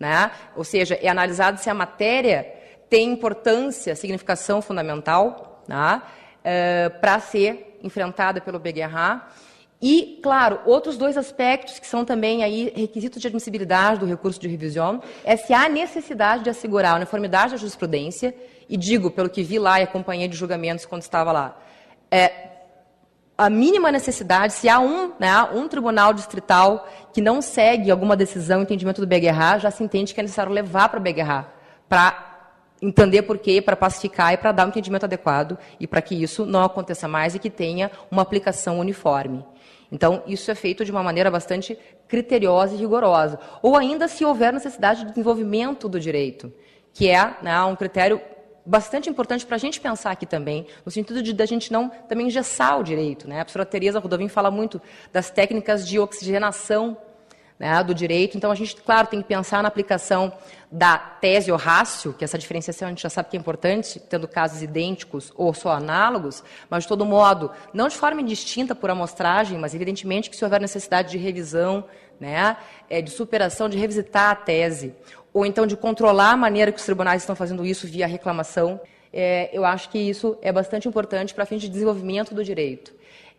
né? 0.00 0.30
ou 0.56 0.64
seja, 0.64 0.94
é 0.94 1.08
analisado 1.08 1.60
se 1.60 1.68
a 1.68 1.74
matéria 1.74 2.50
tem 2.88 3.12
importância, 3.12 3.94
significação 3.94 4.62
fundamental 4.62 5.62
né? 5.68 6.02
uh, 6.40 7.00
para 7.00 7.20
ser 7.20 7.78
enfrentada 7.82 8.40
pelo 8.40 8.58
BGH. 8.58 9.28
E, 9.82 10.18
claro, 10.22 10.60
outros 10.66 10.98
dois 10.98 11.16
aspectos 11.16 11.78
que 11.78 11.86
são 11.86 12.04
também 12.04 12.42
aí 12.42 12.72
requisitos 12.74 13.20
de 13.20 13.26
admissibilidade 13.26 14.00
do 14.00 14.06
recurso 14.06 14.38
de 14.38 14.48
revisão 14.48 15.02
é 15.24 15.36
se 15.36 15.54
há 15.54 15.68
necessidade 15.68 16.44
de 16.44 16.50
assegurar 16.50 16.92
a 16.92 16.96
uniformidade 16.96 17.52
da 17.52 17.56
jurisprudência, 17.56 18.34
e 18.68 18.76
digo, 18.76 19.10
pelo 19.10 19.28
que 19.30 19.42
vi 19.42 19.58
lá 19.58 19.80
e 19.80 19.84
acompanhei 19.84 20.28
de 20.28 20.36
julgamentos 20.36 20.84
quando 20.84 21.02
estava 21.02 21.32
lá, 21.32 21.58
é, 22.10 22.49
a 23.40 23.48
mínima 23.48 23.90
necessidade, 23.90 24.52
se 24.52 24.68
há 24.68 24.78
um, 24.78 25.12
né, 25.18 25.42
um 25.54 25.66
tribunal 25.66 26.12
distrital 26.12 26.86
que 27.10 27.22
não 27.22 27.40
segue 27.40 27.90
alguma 27.90 28.14
decisão, 28.14 28.60
entendimento 28.60 29.00
do 29.00 29.06
BGH, 29.06 29.60
já 29.60 29.70
se 29.70 29.82
entende 29.82 30.12
que 30.12 30.20
é 30.20 30.22
necessário 30.22 30.52
levar 30.52 30.90
para 30.90 31.00
o 31.00 31.02
BGH, 31.02 31.46
para 31.88 32.52
entender 32.82 33.22
por 33.22 33.38
quê, 33.38 33.62
para 33.62 33.74
pacificar 33.74 34.34
e 34.34 34.36
para 34.36 34.52
dar 34.52 34.66
um 34.66 34.68
entendimento 34.68 35.04
adequado 35.04 35.56
e 35.80 35.86
para 35.86 36.02
que 36.02 36.22
isso 36.22 36.44
não 36.44 36.62
aconteça 36.62 37.08
mais 37.08 37.34
e 37.34 37.38
que 37.38 37.48
tenha 37.48 37.90
uma 38.10 38.20
aplicação 38.20 38.78
uniforme. 38.78 39.42
Então, 39.90 40.22
isso 40.26 40.50
é 40.50 40.54
feito 40.54 40.84
de 40.84 40.90
uma 40.90 41.02
maneira 41.02 41.30
bastante 41.30 41.78
criteriosa 42.08 42.74
e 42.74 42.76
rigorosa. 42.76 43.40
Ou 43.62 43.74
ainda 43.74 44.06
se 44.06 44.22
houver 44.22 44.52
necessidade 44.52 45.00
de 45.00 45.10
desenvolvimento 45.10 45.88
do 45.88 45.98
direito, 45.98 46.52
que 46.92 47.08
é 47.08 47.36
né, 47.40 47.58
um 47.62 47.74
critério 47.74 48.20
bastante 48.64 49.08
importante 49.08 49.46
para 49.46 49.56
a 49.56 49.58
gente 49.58 49.80
pensar 49.80 50.10
aqui 50.10 50.26
também, 50.26 50.66
no 50.84 50.90
sentido 50.90 51.22
de 51.22 51.42
a 51.42 51.46
gente 51.46 51.72
não 51.72 51.88
também 52.08 52.26
engessar 52.26 52.78
o 52.78 52.82
direito. 52.82 53.28
Né? 53.28 53.40
A 53.40 53.44
professora 53.44 53.66
Tereza 53.66 53.98
Rodovin 53.98 54.28
fala 54.28 54.50
muito 54.50 54.80
das 55.12 55.30
técnicas 55.30 55.86
de 55.86 55.98
oxigenação 55.98 56.96
né, 57.60 57.84
do 57.84 57.94
direito. 57.94 58.38
Então, 58.38 58.50
a 58.50 58.54
gente, 58.54 58.74
claro, 58.76 59.06
tem 59.06 59.20
que 59.20 59.28
pensar 59.28 59.62
na 59.62 59.68
aplicação 59.68 60.32
da 60.72 60.96
tese 60.96 61.52
ou 61.52 61.58
rácio, 61.58 62.14
que 62.14 62.24
essa 62.24 62.38
diferenciação 62.38 62.88
a 62.88 62.90
gente 62.90 63.02
já 63.02 63.10
sabe 63.10 63.28
que 63.28 63.36
é 63.36 63.40
importante, 63.40 64.00
tendo 64.00 64.26
casos 64.26 64.62
idênticos 64.62 65.30
ou 65.36 65.52
só 65.52 65.72
análogos, 65.72 66.42
mas, 66.70 66.84
de 66.84 66.88
todo 66.88 67.04
modo, 67.04 67.50
não 67.74 67.86
de 67.86 67.96
forma 67.96 68.22
indistinta 68.22 68.74
por 68.74 68.88
amostragem, 68.88 69.58
mas, 69.58 69.74
evidentemente, 69.74 70.30
que 70.30 70.36
se 70.36 70.42
houver 70.42 70.58
necessidade 70.58 71.10
de 71.10 71.18
revisão, 71.18 71.84
né, 72.18 72.56
é, 72.88 73.02
de 73.02 73.10
superação, 73.10 73.68
de 73.68 73.76
revisitar 73.76 74.30
a 74.30 74.34
tese, 74.34 74.94
ou 75.32 75.46
então 75.46 75.66
de 75.66 75.76
controlar 75.76 76.32
a 76.32 76.36
maneira 76.36 76.72
que 76.72 76.78
os 76.78 76.84
tribunais 76.84 77.22
estão 77.22 77.36
fazendo 77.36 77.64
isso 77.64 77.86
via 77.86 78.06
reclamação, 78.06 78.80
é, 79.12 79.50
eu 79.52 79.64
acho 79.64 79.88
que 79.90 79.98
isso 79.98 80.38
é 80.40 80.52
bastante 80.52 80.88
importante 80.88 81.34
para 81.34 81.44
fim 81.44 81.56
de 81.56 81.68
desenvolvimento 81.68 82.34
do 82.34 82.44
direito. 82.44 82.92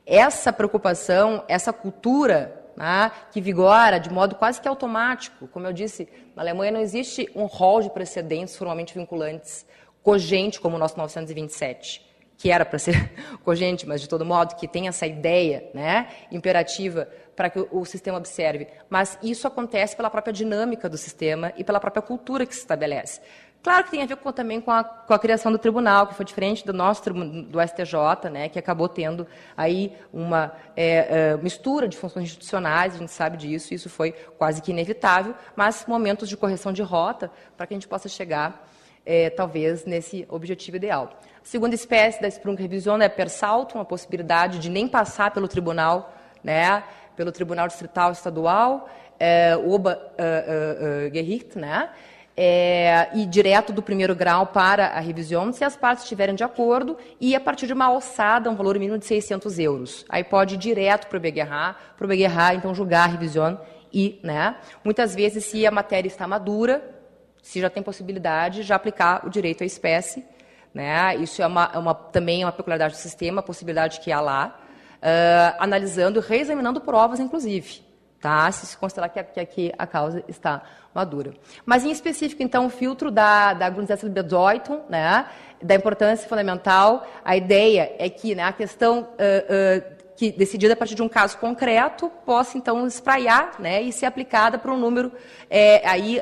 Essa 0.06 0.52
preocupação, 0.52 1.44
essa 1.48 1.72
cultura 1.72 2.62
né, 2.76 3.12
que 3.32 3.40
vigora 3.40 4.00
de 4.00 4.10
modo 4.10 4.36
quase 4.36 4.60
que 4.60 4.68
automático. 4.68 5.48
Como 5.48 5.68
eu 5.68 5.74
disse, 5.74 6.08
na 6.36 6.42
Alemanha 6.42 6.72
não 6.72 6.80
existe 6.80 7.30
um 7.36 7.46
rol 7.46 7.82
de 7.82 7.90
precedentes 7.90 8.56
formalmente 8.56 8.94
vinculantes, 8.94 9.66
cogente 10.04 10.60
como 10.60 10.76
o 10.76 10.80
nosso 10.80 10.98
927, 10.98 12.11
que 12.42 12.50
era 12.50 12.66
para 12.66 12.80
ser 12.80 13.12
cogente, 13.46 13.88
mas 13.88 14.02
de 14.02 14.10
todo 14.10 14.26
modo 14.26 14.56
que 14.56 14.68
tem 14.68 14.88
essa 14.88 15.06
ideia 15.06 15.70
né, 15.76 16.08
imperativa 16.32 17.08
para 17.36 17.52
que 17.52 17.68
o 17.72 17.86
sistema 17.86 18.18
observe. 18.18 18.68
Mas 18.90 19.16
isso 19.22 19.48
acontece 19.48 19.96
pela 19.96 20.10
própria 20.10 20.34
dinâmica 20.34 20.90
do 20.90 20.98
sistema 20.98 21.54
e 21.56 21.64
pela 21.64 21.80
própria 21.80 22.02
cultura 22.02 22.44
que 22.44 22.56
se 22.56 22.62
estabelece. 22.62 23.22
Claro 23.62 23.84
que 23.84 23.92
tem 23.92 24.02
a 24.02 24.08
ver 24.08 24.16
com, 24.18 24.32
também 24.32 24.60
com 24.60 24.72
a, 24.72 24.84
com 24.84 25.14
a, 25.14 25.20
criação 25.20 25.52
do 25.52 25.60
tribunal, 25.60 26.08
que 26.08 26.16
foi 26.16 26.26
diferente 26.26 26.66
do 26.66 26.74
nosso 26.74 27.04
do 27.14 27.62
STJ, 27.62 28.32
né, 28.32 28.50
que 28.50 28.58
acabou 28.58 28.90
tendo 28.90 29.28
aí 29.56 29.96
uma 30.12 30.52
é, 30.76 31.34
é, 31.34 31.38
mistura 31.38 31.88
de 31.88 31.96
funções 31.96 32.26
institucionais, 32.26 32.96
a 32.96 32.98
gente 32.98 33.12
sabe 33.12 33.38
disso, 33.38 33.72
isso 33.72 33.88
foi 33.88 34.14
quase 34.36 34.64
que 34.64 34.72
inevitável, 34.72 35.36
mas 35.56 35.86
momentos 35.88 36.28
de 36.28 36.36
correção 36.36 36.74
de 36.74 36.82
rota 36.82 37.32
para 37.56 37.68
que 37.68 37.76
a 37.76 37.78
gente 37.78 37.88
possa 37.88 38.10
chegar, 38.10 38.68
é, 39.06 39.30
talvez, 39.30 39.86
nesse 39.86 40.26
objetivo 40.30 40.78
ideal. 40.78 41.20
A 41.42 41.46
segunda 41.46 41.76
espécie 41.76 42.22
da 42.22 42.28
Sprung 42.28 42.56
Revision 42.56 43.02
é 43.02 43.10
per 43.10 43.30
salto, 43.30 43.76
uma 43.76 43.86
possibilidade 43.86 44.60
de 44.60 44.70
nem 44.70 44.88
passar 44.88 45.32
pelo 45.32 45.48
tribunal, 45.48 46.14
né, 46.44 46.84
pelo 47.16 47.32
Tribunal 47.32 47.68
Distrital 47.68 48.12
Estadual, 48.12 48.90
é, 49.20 49.56
Obergericht, 49.58 51.58
né, 51.58 51.90
é, 52.36 53.10
e 53.14 53.26
direto 53.26 53.74
do 53.74 53.82
primeiro 53.82 54.16
grau 54.16 54.48
para 54.48 54.88
a 54.88 55.00
revisão, 55.00 55.52
se 55.52 55.64
as 55.64 55.76
partes 55.76 56.04
estiverem 56.04 56.34
de 56.34 56.44
acordo, 56.44 56.98
e 57.20 57.36
a 57.36 57.40
partir 57.40 57.68
de 57.68 57.74
uma 57.74 57.86
alçada, 57.86 58.50
um 58.50 58.56
valor 58.56 58.80
mínimo 58.80 58.98
de 58.98 59.06
600 59.06 59.60
euros. 59.60 60.06
Aí 60.10 60.24
pode 60.24 60.56
ir 60.56 60.58
direto 60.58 61.08
para 61.08 61.18
o 61.18 61.20
BGRA, 61.20 61.76
para 61.98 62.06
o 62.06 62.08
BGRA, 62.08 62.56
então, 62.56 62.74
julgar 62.74 63.04
a 63.04 63.12
revisão 63.12 63.60
e, 63.94 64.20
né, 64.24 64.56
muitas 64.84 65.14
vezes, 65.14 65.46
se 65.46 65.68
a 65.68 65.72
matéria 65.72 66.08
está 66.08 66.28
madura, 66.28 67.01
se 67.42 67.60
já 67.60 67.70
tem 67.70 67.82
possibilidade, 67.82 68.64
já 68.64 68.76
aplicar 68.76 69.26
o 69.26 69.30
direito 69.30 69.64
à 69.64 69.66
espécie, 69.66 70.26
né, 70.74 71.16
isso 71.18 71.42
é 71.42 71.48
uma, 71.48 71.70
é 71.74 71.78
uma 71.78 71.94
também 71.94 72.44
é 72.44 72.46
uma 72.46 72.52
peculiaridade 72.52 72.94
do 72.94 72.98
sistema, 72.98 73.42
a 73.42 73.44
possibilidade 73.44 74.00
que 74.00 74.12
há 74.12 74.22
lá, 74.22 74.60
uh, 75.02 75.56
analisando, 75.60 76.20
reexaminando 76.20 76.80
provas, 76.80 77.20
inclusive, 77.20 77.82
tá, 78.22 78.50
se 78.52 78.66
se 78.66 78.78
considerar 78.78 79.10
que, 79.10 79.22
que 79.24 79.40
aqui 79.40 79.74
a 79.78 79.86
causa 79.86 80.24
está 80.28 80.62
madura. 80.94 81.34
Mas, 81.66 81.84
em 81.84 81.92
específico, 81.92 82.44
então, 82.44 82.66
o 82.66 82.70
filtro 82.70 83.10
da, 83.10 83.54
da 83.54 83.70
Grundgesetzbedeutung, 83.70 84.82
né, 84.90 85.26
da 85.62 85.76
importância 85.76 86.28
fundamental, 86.28 87.08
a 87.24 87.36
ideia 87.36 87.94
é 87.98 88.10
que 88.10 88.36
né, 88.36 88.44
a 88.44 88.54
questão 88.54 89.02
uh, 89.02 89.06
uh, 89.06 90.02
que 90.16 90.32
decidida 90.32 90.74
a 90.74 90.78
partir 90.78 90.96
de 90.96 91.02
um 91.02 91.10
caso 91.10 91.38
concreto 91.38 92.12
possa, 92.26 92.58
então, 92.58 92.86
espraiar 92.86 93.60
né, 93.60 93.82
e 93.82 93.92
ser 93.92 94.06
aplicada 94.06 94.58
para 94.60 94.72
um 94.72 94.78
número 94.78 95.12
é, 95.50 95.88
aí, 95.88 96.22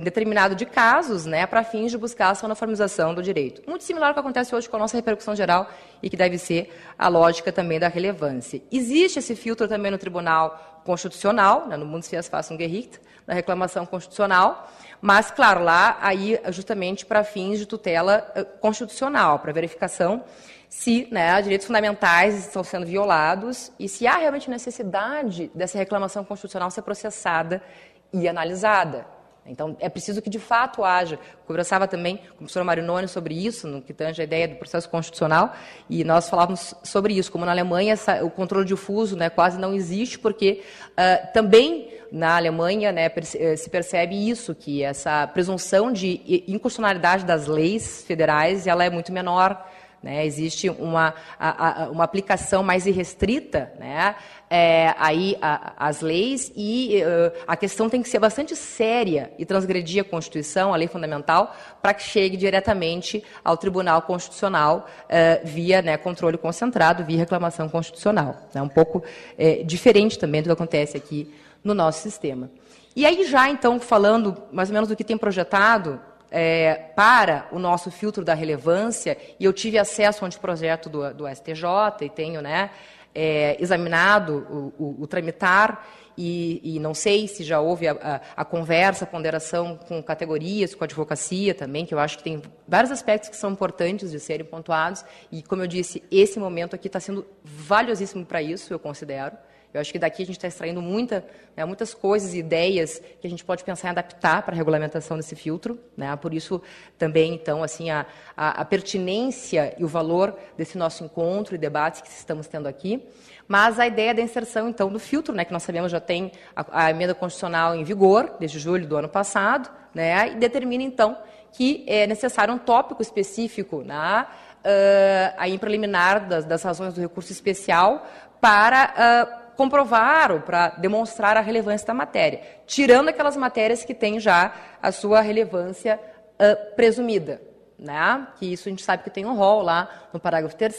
determinado 0.00 0.54
de 0.54 0.64
casos 0.64 1.26
né, 1.26 1.46
para 1.46 1.62
fins 1.62 1.90
de 1.90 1.98
buscar 1.98 2.34
a 2.34 2.46
uniformização 2.46 3.14
do 3.14 3.22
direito. 3.22 3.62
Muito 3.68 3.84
similar 3.84 4.08
ao 4.08 4.14
que 4.14 4.20
acontece 4.20 4.54
hoje 4.54 4.68
com 4.68 4.76
a 4.76 4.78
nossa 4.78 4.96
repercussão 4.96 5.36
geral 5.36 5.68
e 6.02 6.08
que 6.08 6.16
deve 6.16 6.38
ser 6.38 6.72
a 6.98 7.08
lógica 7.08 7.52
também 7.52 7.78
da 7.78 7.88
relevância. 7.88 8.62
Existe 8.72 9.18
esse 9.18 9.36
filtro 9.36 9.68
também 9.68 9.90
no 9.90 9.98
Tribunal 9.98 10.80
constitucional, 10.84 11.68
né, 11.68 11.76
no 11.76 11.86
Bundesverfassungsgericht, 11.86 12.98
na 13.26 13.34
reclamação 13.34 13.86
constitucional, 13.86 14.68
mas, 15.00 15.30
claro, 15.30 15.62
lá, 15.62 15.98
aí, 16.00 16.40
justamente 16.50 17.04
para 17.04 17.22
fins 17.22 17.58
de 17.58 17.66
tutela 17.66 18.26
uh, 18.36 18.44
constitucional, 18.58 19.38
para 19.38 19.52
verificação 19.52 20.24
se 20.68 21.06
né, 21.12 21.40
direitos 21.42 21.66
fundamentais 21.66 22.46
estão 22.46 22.64
sendo 22.64 22.86
violados 22.86 23.70
e 23.78 23.86
se 23.86 24.06
há 24.06 24.16
realmente 24.16 24.48
necessidade 24.48 25.50
dessa 25.54 25.76
reclamação 25.76 26.24
constitucional 26.24 26.70
ser 26.70 26.80
processada 26.80 27.62
e 28.10 28.26
analisada. 28.26 29.06
Então, 29.44 29.76
é 29.80 29.88
preciso 29.88 30.22
que 30.22 30.30
de 30.30 30.38
fato 30.38 30.84
haja. 30.84 31.18
Conversava 31.46 31.88
também 31.88 32.16
com 32.16 32.34
o 32.34 32.36
professor 32.38 32.62
Marinoni 32.62 33.08
sobre 33.08 33.34
isso, 33.34 33.66
no 33.66 33.82
que 33.82 33.92
tange 33.92 34.20
a 34.20 34.24
ideia 34.24 34.46
do 34.46 34.54
processo 34.54 34.88
constitucional, 34.88 35.52
e 35.90 36.04
nós 36.04 36.28
falávamos 36.28 36.74
sobre 36.84 37.14
isso, 37.14 37.30
como 37.32 37.44
na 37.44 37.50
Alemanha 37.50 37.92
essa, 37.94 38.24
o 38.24 38.30
controle 38.30 38.64
difuso 38.64 39.16
né, 39.16 39.28
quase 39.28 39.58
não 39.58 39.74
existe, 39.74 40.18
porque 40.18 40.62
uh, 40.90 41.32
também 41.32 41.90
na 42.12 42.36
Alemanha 42.36 42.92
né, 42.92 43.10
eh, 43.34 43.56
se 43.56 43.70
percebe 43.70 44.28
isso, 44.28 44.54
que 44.54 44.82
essa 44.82 45.26
presunção 45.26 45.90
de 45.90 46.20
inconstitucionalidade 46.46 47.24
das 47.24 47.46
leis 47.46 48.04
federais 48.06 48.66
ela 48.66 48.84
é 48.84 48.90
muito 48.90 49.10
menor 49.10 49.66
né? 50.02 50.26
Existe 50.26 50.68
uma, 50.68 51.14
a, 51.38 51.84
a, 51.84 51.90
uma 51.90 52.04
aplicação 52.04 52.62
mais 52.62 52.86
irrestrita 52.86 53.72
né? 53.78 54.14
É, 54.50 54.94
aí 54.98 55.36
a, 55.40 55.72
as 55.88 56.02
leis 56.02 56.52
e 56.54 57.02
uh, 57.02 57.32
a 57.46 57.56
questão 57.56 57.88
tem 57.88 58.02
que 58.02 58.08
ser 58.08 58.18
bastante 58.18 58.54
séria 58.54 59.32
e 59.38 59.46
transgredir 59.46 60.02
a 60.02 60.04
Constituição, 60.04 60.74
a 60.74 60.76
lei 60.76 60.88
fundamental, 60.88 61.56
para 61.80 61.94
que 61.94 62.02
chegue 62.02 62.36
diretamente 62.36 63.24
ao 63.42 63.56
Tribunal 63.56 64.02
Constitucional 64.02 64.86
uh, 65.04 65.46
via 65.46 65.80
né, 65.80 65.96
controle 65.96 66.36
concentrado, 66.36 67.02
via 67.02 67.16
reclamação 67.16 67.66
constitucional. 67.66 68.36
É 68.54 68.60
um 68.60 68.68
pouco 68.68 69.02
é, 69.38 69.62
diferente 69.62 70.18
também 70.18 70.42
do 70.42 70.46
que 70.46 70.52
acontece 70.52 70.98
aqui 70.98 71.32
no 71.64 71.72
nosso 71.72 72.02
sistema. 72.02 72.50
E 72.94 73.06
aí 73.06 73.24
já, 73.24 73.48
então, 73.48 73.80
falando 73.80 74.36
mais 74.52 74.68
ou 74.68 74.74
menos 74.74 74.88
do 74.88 74.94
que 74.94 75.02
tem 75.02 75.16
projetado, 75.16 75.98
é, 76.32 76.74
para 76.96 77.46
o 77.52 77.58
nosso 77.58 77.90
filtro 77.90 78.24
da 78.24 78.32
relevância, 78.32 79.18
e 79.38 79.44
eu 79.44 79.52
tive 79.52 79.78
acesso 79.78 80.24
ao 80.24 80.26
anteprojeto 80.26 80.88
do, 80.88 81.12
do 81.12 81.28
STJ 81.28 81.66
e 82.00 82.08
tenho 82.08 82.40
né, 82.40 82.70
é, 83.14 83.56
examinado 83.60 84.72
o, 84.78 84.82
o, 84.82 85.02
o 85.02 85.06
tramitar, 85.06 85.86
e, 86.16 86.60
e, 86.62 86.78
não 86.78 86.92
sei 86.92 87.26
se 87.26 87.42
já 87.42 87.58
houve 87.58 87.88
a, 87.88 87.92
a, 87.92 88.42
a, 88.42 88.44
conversa, 88.44 89.04
a 89.04 89.06
ponderação 89.06 89.78
com 89.88 90.02
categorias, 90.02 90.74
com 90.74 90.84
a 90.84 90.86
advocacia 90.86 91.54
também, 91.54 91.86
que 91.86 91.94
eu 91.94 91.98
acho 91.98 92.18
que 92.18 92.24
tem 92.24 92.42
vários 92.68 92.92
aspectos 92.92 93.30
que 93.30 93.36
são 93.36 93.52
importantes 93.52 94.10
de 94.10 94.20
serem 94.20 94.44
pontuados, 94.44 95.04
e 95.30 95.42
como 95.42 95.62
eu 95.62 95.66
disse, 95.66 96.02
esse 96.10 96.38
momento 96.38 96.74
aqui 96.74 96.86
está 96.86 97.00
sendo 97.00 97.26
valiosíssimo 97.42 98.26
para 98.26 98.42
isso, 98.42 98.72
eu 98.72 98.78
considero. 98.78 99.36
Eu 99.72 99.80
acho 99.80 99.90
que 99.90 99.98
daqui 99.98 100.22
a 100.22 100.26
gente 100.26 100.36
está 100.36 100.46
extraindo 100.46 100.82
muita, 100.82 101.24
né, 101.56 101.64
muitas 101.64 101.94
coisas 101.94 102.34
ideias 102.34 103.00
que 103.20 103.26
a 103.26 103.30
gente 103.30 103.42
pode 103.42 103.64
pensar 103.64 103.88
em 103.88 103.90
adaptar 103.92 104.42
para 104.42 104.54
a 104.54 104.56
regulamentação 104.56 105.16
desse 105.16 105.34
filtro. 105.34 105.78
Né? 105.96 106.14
Por 106.16 106.34
isso, 106.34 106.60
também, 106.98 107.34
então, 107.34 107.62
assim, 107.62 107.88
a, 107.90 108.04
a, 108.36 108.60
a, 108.60 108.64
pertinência 108.66 109.74
e 109.78 109.84
o 109.84 109.88
valor 109.88 110.38
desse 110.58 110.76
nosso 110.76 111.02
encontro 111.02 111.54
e 111.54 111.58
debates 111.58 112.02
que 112.02 112.08
estamos 112.08 112.46
tendo 112.46 112.66
aqui. 112.66 113.02
Mas 113.48 113.80
a 113.80 113.86
ideia 113.86 114.14
da 114.14 114.20
inserção, 114.20 114.68
então, 114.68 114.90
do 114.90 114.98
filtro, 114.98 115.34
né, 115.34 115.42
que 115.42 115.52
nós 115.52 115.62
sabemos 115.62 115.90
já 115.90 116.00
tem 116.00 116.32
a, 116.54 116.84
a 116.84 116.90
emenda 116.90 117.14
constitucional 117.14 117.74
em 117.74 117.82
vigor, 117.82 118.36
desde 118.38 118.58
julho 118.58 118.86
do 118.86 118.96
ano 118.96 119.08
passado, 119.08 119.70
né, 119.94 120.32
e 120.32 120.34
determina, 120.36 120.82
então, 120.82 121.16
que 121.50 121.82
é 121.88 122.06
necessário 122.06 122.52
um 122.52 122.58
tópico 122.58 123.00
específico 123.00 123.82
na, 123.82 124.24
uh, 124.24 125.34
aí, 125.38 125.58
preliminar 125.58 126.28
das, 126.28 126.44
das 126.44 126.62
razões 126.62 126.92
do 126.92 127.00
recurso 127.00 127.32
especial 127.32 128.06
para... 128.38 129.38
Uh, 129.38 129.41
comprovar 129.56 130.32
ou 130.32 130.40
para 130.40 130.70
demonstrar 130.70 131.36
a 131.36 131.40
relevância 131.40 131.86
da 131.86 131.94
matéria, 131.94 132.40
tirando 132.66 133.08
aquelas 133.08 133.36
matérias 133.36 133.84
que 133.84 133.94
têm 133.94 134.18
já 134.18 134.54
a 134.82 134.90
sua 134.92 135.20
relevância 135.20 135.98
uh, 135.98 136.74
presumida. 136.74 137.40
Né? 137.78 138.26
Que 138.38 138.52
isso 138.52 138.68
a 138.68 138.70
gente 138.70 138.82
sabe 138.82 139.02
que 139.02 139.10
tem 139.10 139.26
um 139.26 139.34
rol 139.34 139.62
lá 139.62 140.08
no 140.12 140.20
parágrafo 140.20 140.56
3 140.56 140.74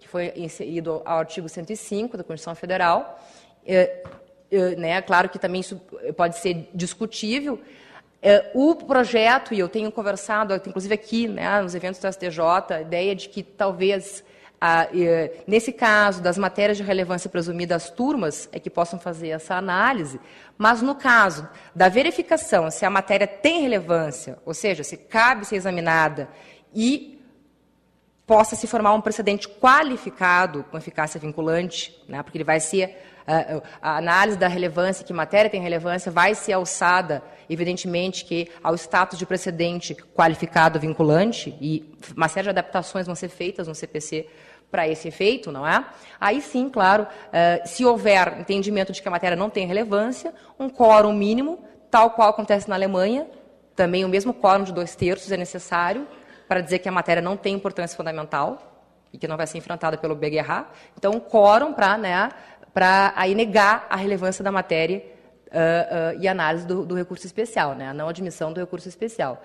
que 0.00 0.08
foi 0.08 0.32
inserido 0.36 1.00
ao 1.04 1.18
artigo 1.18 1.48
105 1.48 2.16
da 2.16 2.24
Constituição 2.24 2.54
Federal. 2.54 3.20
Uh, 3.64 4.08
uh, 4.56 4.80
né? 4.80 5.00
Claro 5.02 5.28
que 5.28 5.38
também 5.38 5.60
isso 5.60 5.80
pode 6.16 6.38
ser 6.38 6.68
discutível. 6.74 7.60
o 8.54 8.74
projeto, 8.74 9.52
e 9.52 9.58
eu 9.58 9.68
tenho 9.68 9.92
conversado, 9.92 10.54
inclusive 10.54 10.94
aqui 10.94 11.28
né, 11.28 11.60
nos 11.60 11.74
eventos 11.74 12.00
do 12.00 12.10
STJ, 12.10 12.40
a 12.70 12.80
ideia 12.80 13.14
de 13.14 13.28
que 13.28 13.42
talvez 13.42 14.24
ah, 14.66 14.88
nesse 15.46 15.70
caso, 15.70 16.22
das 16.22 16.38
matérias 16.38 16.78
de 16.78 16.82
relevância 16.82 17.28
presumida, 17.28 17.76
as 17.76 17.90
turmas 17.90 18.48
é 18.50 18.58
que 18.58 18.70
possam 18.70 18.98
fazer 18.98 19.28
essa 19.28 19.56
análise, 19.56 20.18
mas 20.56 20.80
no 20.80 20.94
caso 20.94 21.46
da 21.74 21.90
verificação 21.90 22.70
se 22.70 22.82
a 22.86 22.88
matéria 22.88 23.26
tem 23.26 23.60
relevância, 23.60 24.38
ou 24.42 24.54
seja, 24.54 24.82
se 24.82 24.96
cabe 24.96 25.44
ser 25.44 25.56
examinada 25.56 26.30
e 26.74 27.22
possa 28.26 28.56
se 28.56 28.66
formar 28.66 28.94
um 28.94 29.02
precedente 29.02 29.46
qualificado 29.46 30.64
com 30.70 30.78
eficácia 30.78 31.20
vinculante, 31.20 32.02
né, 32.08 32.22
porque 32.22 32.38
ele 32.38 32.44
vai 32.44 32.58
ser 32.58 32.96
a, 33.26 33.60
a 33.82 33.96
análise 33.98 34.38
da 34.38 34.48
relevância, 34.48 35.04
que 35.04 35.12
matéria 35.12 35.50
tem 35.50 35.60
relevância, 35.60 36.10
vai 36.10 36.34
ser 36.34 36.54
alçada, 36.54 37.22
evidentemente, 37.50 38.24
que 38.24 38.50
ao 38.62 38.74
status 38.74 39.18
de 39.18 39.26
precedente 39.26 39.94
qualificado 39.94 40.80
vinculante, 40.80 41.54
e 41.60 41.94
uma 42.16 42.28
série 42.28 42.44
de 42.44 42.50
adaptações 42.50 43.04
vão 43.04 43.14
ser 43.14 43.28
feitas 43.28 43.68
no 43.68 43.74
CPC 43.74 44.26
para 44.74 44.88
esse 44.88 45.06
efeito, 45.06 45.52
não 45.52 45.64
é? 45.64 45.84
Aí 46.20 46.40
sim, 46.40 46.68
claro, 46.68 47.04
uh, 47.04 47.68
se 47.68 47.84
houver 47.84 48.40
entendimento 48.40 48.92
de 48.92 49.00
que 49.00 49.06
a 49.06 49.10
matéria 49.10 49.36
não 49.36 49.48
tem 49.48 49.68
relevância, 49.68 50.34
um 50.58 50.68
quórum 50.68 51.12
mínimo, 51.12 51.62
tal 51.92 52.10
qual 52.10 52.30
acontece 52.30 52.68
na 52.68 52.74
Alemanha, 52.74 53.24
também 53.76 54.04
o 54.04 54.08
mesmo 54.08 54.34
quórum 54.34 54.64
de 54.64 54.72
dois 54.72 54.96
terços 54.96 55.30
é 55.30 55.36
necessário 55.36 56.08
para 56.48 56.60
dizer 56.60 56.80
que 56.80 56.88
a 56.88 56.92
matéria 56.92 57.22
não 57.22 57.36
tem 57.36 57.54
importância 57.54 57.96
fundamental 57.96 58.82
e 59.12 59.16
que 59.16 59.28
não 59.28 59.36
vai 59.36 59.46
ser 59.46 59.58
enfrentada 59.58 59.96
pelo 59.96 60.16
BGH. 60.16 60.66
Então, 60.98 61.12
um 61.12 61.20
quórum 61.20 61.72
para 61.72 61.96
né, 61.96 62.30
aí 63.14 63.32
negar 63.32 63.86
a 63.88 63.94
relevância 63.94 64.42
da 64.42 64.50
matéria 64.50 65.04
uh, 65.52 66.16
uh, 66.16 66.20
e 66.20 66.26
análise 66.26 66.66
do, 66.66 66.84
do 66.84 66.96
recurso 66.96 67.24
especial, 67.26 67.76
né, 67.76 67.90
a 67.90 67.94
não 67.94 68.08
admissão 68.08 68.52
do 68.52 68.58
recurso 68.58 68.88
especial. 68.88 69.40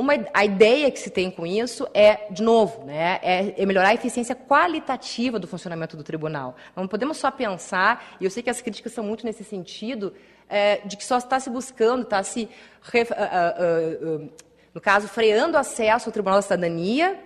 Uma, 0.00 0.14
a 0.32 0.44
ideia 0.44 0.90
que 0.90 0.98
se 0.98 1.10
tem 1.10 1.30
com 1.30 1.46
isso 1.46 1.86
é, 1.92 2.26
de 2.30 2.42
novo, 2.42 2.84
né, 2.84 3.20
é, 3.22 3.54
é, 3.62 3.66
melhorar 3.66 3.88
a 3.88 3.94
eficiência 3.94 4.34
qualitativa 4.34 5.38
do 5.38 5.46
funcionamento 5.46 5.96
do 5.96 6.02
tribunal. 6.02 6.56
Não 6.74 6.88
podemos 6.88 7.18
só 7.18 7.30
pensar, 7.30 8.16
e 8.20 8.24
eu 8.24 8.30
sei 8.30 8.42
que 8.42 8.50
as 8.50 8.60
críticas 8.60 8.92
são 8.92 9.04
muito 9.04 9.24
nesse 9.24 9.44
sentido, 9.44 10.12
é, 10.48 10.78
de 10.84 10.96
que 10.96 11.04
só 11.04 11.18
está 11.18 11.38
se 11.38 11.48
buscando, 11.50 12.02
está 12.02 12.22
se, 12.22 12.44
uh, 12.44 12.98
uh, 12.98 14.22
uh, 14.22 14.32
no 14.74 14.80
caso, 14.80 15.06
freando 15.06 15.56
acesso 15.56 16.08
ao 16.08 16.12
Tribunal 16.12 16.38
da 16.38 16.42
Cidadania 16.42 17.18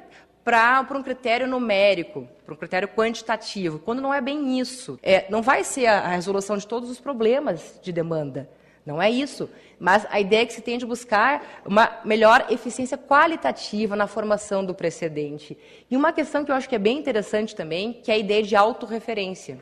para 0.45 0.87
um 0.93 1.03
critério 1.03 1.47
numérico, 1.47 2.29
para 2.45 2.55
um 2.55 2.57
critério 2.57 2.89
quantitativo, 2.89 3.79
quando 3.79 4.03
não 4.03 4.13
é 4.13 4.21
bem 4.21 4.59
isso. 4.61 4.99
É, 5.03 5.25
não 5.31 5.41
vai 5.41 5.65
ser 5.65 5.87
a, 5.87 6.01
a 6.01 6.09
resolução 6.09 6.59
de 6.59 6.67
todos 6.67 6.91
os 6.91 7.01
problemas 7.01 7.79
de 7.83 7.93
demanda. 7.93 8.49
Não 8.85 9.01
é 9.01 9.11
isso. 9.11 9.49
Mas 9.79 10.07
a 10.11 10.21
ideia 10.21 10.43
é 10.43 10.47
que 10.47 10.53
se 10.53 10.61
tem 10.61 10.79
de 10.79 10.87
buscar 10.87 11.63
uma 11.65 12.01
melhor 12.05 12.47
eficiência 12.51 12.99
qualitativa 12.99 13.97
na 13.97 14.07
formação 14.07 14.65
do 14.65 14.75
precedente. 14.75 15.57
E 15.91 15.97
uma 15.97 16.13
questão 16.13 16.45
que 16.45 16.51
eu 16.51 16.55
acho 16.55 16.69
que 16.69 16.75
é 16.75 16.79
bem 16.79 16.99
interessante 16.99 17.55
também, 17.55 17.95
que 17.95 18.11
é 18.11 18.15
a 18.15 18.19
ideia 18.19 18.43
de 18.43 18.55
autorreferência. 18.55 19.59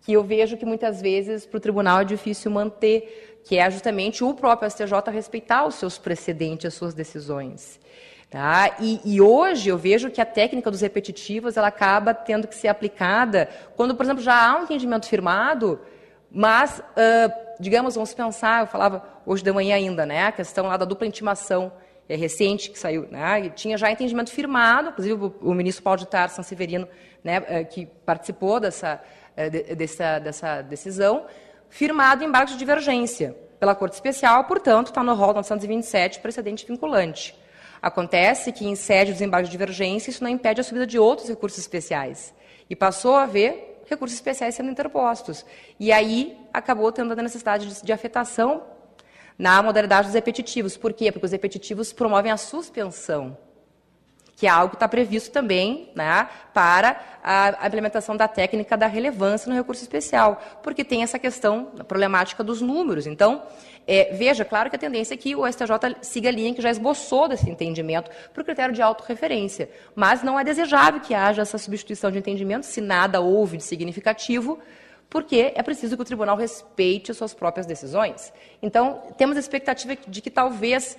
Que 0.00 0.12
eu 0.12 0.22
vejo 0.22 0.56
que 0.56 0.66
muitas 0.66 1.00
vezes 1.00 1.46
para 1.46 1.58
o 1.58 1.60
tribunal 1.60 2.00
é 2.00 2.04
difícil 2.04 2.50
manter, 2.50 3.40
que 3.44 3.58
é 3.58 3.70
justamente 3.70 4.24
o 4.24 4.34
próprio 4.34 4.70
STJ 4.70 5.10
respeitar 5.12 5.66
os 5.66 5.74
seus 5.74 5.98
precedentes, 5.98 6.66
as 6.66 6.74
suas 6.74 6.94
decisões. 6.94 7.78
Tá? 8.30 8.76
E, 8.80 9.00
e, 9.04 9.20
hoje 9.20 9.68
eu 9.68 9.78
vejo 9.78 10.10
que 10.10 10.20
a 10.20 10.26
técnica 10.26 10.68
dos 10.68 10.80
repetitivos 10.80 11.56
ela 11.56 11.68
acaba 11.68 12.12
tendo 12.12 12.48
que 12.48 12.54
ser 12.56 12.66
aplicada 12.66 13.48
quando, 13.76 13.94
por 13.94 14.04
exemplo, 14.04 14.24
já 14.24 14.34
há 14.34 14.58
um 14.58 14.64
entendimento 14.64 15.06
firmado, 15.06 15.80
mas 16.34 16.80
uh, 16.80 17.32
digamos, 17.60 17.94
vamos 17.94 18.12
pensar, 18.12 18.62
eu 18.62 18.66
falava 18.66 19.04
hoje 19.24 19.44
de 19.44 19.52
manhã 19.52 19.76
ainda, 19.76 20.04
né, 20.04 20.26
a 20.26 20.32
questão 20.32 20.66
lá 20.66 20.76
da 20.76 20.84
dupla 20.84 21.06
intimação, 21.06 21.72
é 22.08 22.16
recente 22.16 22.70
que 22.70 22.78
saiu, 22.78 23.06
né, 23.08 23.46
e 23.46 23.50
tinha 23.50 23.78
já 23.78 23.90
entendimento 23.90 24.32
firmado, 24.32 24.88
inclusive 24.88 25.14
o, 25.14 25.34
o 25.40 25.54
ministro 25.54 25.84
Paulo 25.84 26.00
de 26.00 26.08
Tarso 26.08 26.42
Severino, 26.42 26.88
né, 27.22 27.64
que 27.64 27.86
participou 27.86 28.58
dessa, 28.58 29.00
dessa, 29.76 30.18
dessa 30.18 30.62
decisão, 30.62 31.24
firmado 31.68 32.24
em 32.24 32.26
embargo 32.26 32.50
de 32.50 32.58
divergência 32.58 33.34
pela 33.60 33.74
Corte 33.74 33.94
Especial, 33.94 34.44
portanto, 34.44 34.88
está 34.88 35.02
no 35.02 35.14
rol 35.14 35.32
927, 35.34 36.20
precedente 36.20 36.66
vinculante. 36.66 37.34
Acontece 37.80 38.50
que, 38.50 38.66
em 38.66 38.74
sede 38.74 39.12
dos 39.12 39.20
embargos 39.20 39.48
de 39.48 39.52
divergência, 39.52 40.10
isso 40.10 40.22
não 40.22 40.30
impede 40.30 40.60
a 40.60 40.64
subida 40.64 40.86
de 40.86 40.98
outros 40.98 41.28
recursos 41.28 41.58
especiais. 41.58 42.34
E 42.68 42.74
passou 42.74 43.14
a 43.14 43.22
haver 43.22 43.73
recursos 43.86 44.16
especiais 44.16 44.54
sendo 44.54 44.70
interpostos. 44.70 45.44
E 45.78 45.92
aí 45.92 46.38
acabou 46.52 46.90
tendo 46.92 47.12
a 47.12 47.22
necessidade 47.22 47.66
de, 47.66 47.82
de 47.82 47.92
afetação 47.92 48.62
na 49.38 49.62
modalidade 49.62 50.08
dos 50.08 50.14
repetitivos. 50.14 50.76
Por 50.76 50.92
quê? 50.92 51.10
Porque 51.10 51.26
os 51.26 51.32
repetitivos 51.32 51.92
promovem 51.92 52.30
a 52.30 52.36
suspensão, 52.36 53.36
que 54.36 54.46
é 54.46 54.50
algo 54.50 54.70
que 54.70 54.76
está 54.76 54.88
previsto 54.88 55.30
também 55.30 55.90
né, 55.94 56.28
para 56.52 57.00
a, 57.22 57.66
implementação 57.66 58.16
da 58.16 58.26
técnica 58.26 58.76
da 58.76 58.86
relevância 58.86 59.48
no 59.48 59.54
recurso 59.54 59.82
especial, 59.82 60.40
porque 60.62 60.84
tem 60.84 61.02
essa 61.02 61.18
questão 61.18 61.66
problemática 61.86 62.42
dos 62.42 62.60
números. 62.60 63.06
Então, 63.06 63.42
é, 63.86 64.14
veja, 64.14 64.44
claro 64.44 64.70
que 64.70 64.76
a 64.76 64.78
tendência 64.78 65.14
é 65.14 65.16
que 65.16 65.36
o 65.36 65.46
STJ 65.46 65.96
siga 66.02 66.28
a 66.28 66.32
linha 66.32 66.54
que 66.54 66.62
já 66.62 66.70
esboçou 66.70 67.28
desse 67.28 67.48
entendimento 67.48 68.10
para 68.32 68.42
o 68.42 68.44
critério 68.44 68.74
de 68.74 68.82
autorreferência. 68.82 69.68
Mas 69.94 70.22
não 70.22 70.38
é 70.38 70.44
desejável 70.44 71.00
que 71.00 71.14
haja 71.14 71.42
essa 71.42 71.58
substituição 71.58 72.10
de 72.10 72.18
entendimento, 72.18 72.64
se 72.64 72.80
nada 72.80 73.20
houve 73.20 73.58
de 73.58 73.62
significativo, 73.62 74.58
porque 75.08 75.52
é 75.54 75.62
preciso 75.62 75.96
que 75.96 76.02
o 76.02 76.04
tribunal 76.04 76.36
respeite 76.36 77.10
as 77.10 77.16
suas 77.16 77.32
próprias 77.32 77.66
decisões. 77.66 78.32
Então, 78.60 79.02
temos 79.16 79.36
a 79.36 79.40
expectativa 79.40 79.96
de 80.08 80.20
que 80.20 80.30
talvez 80.30 80.98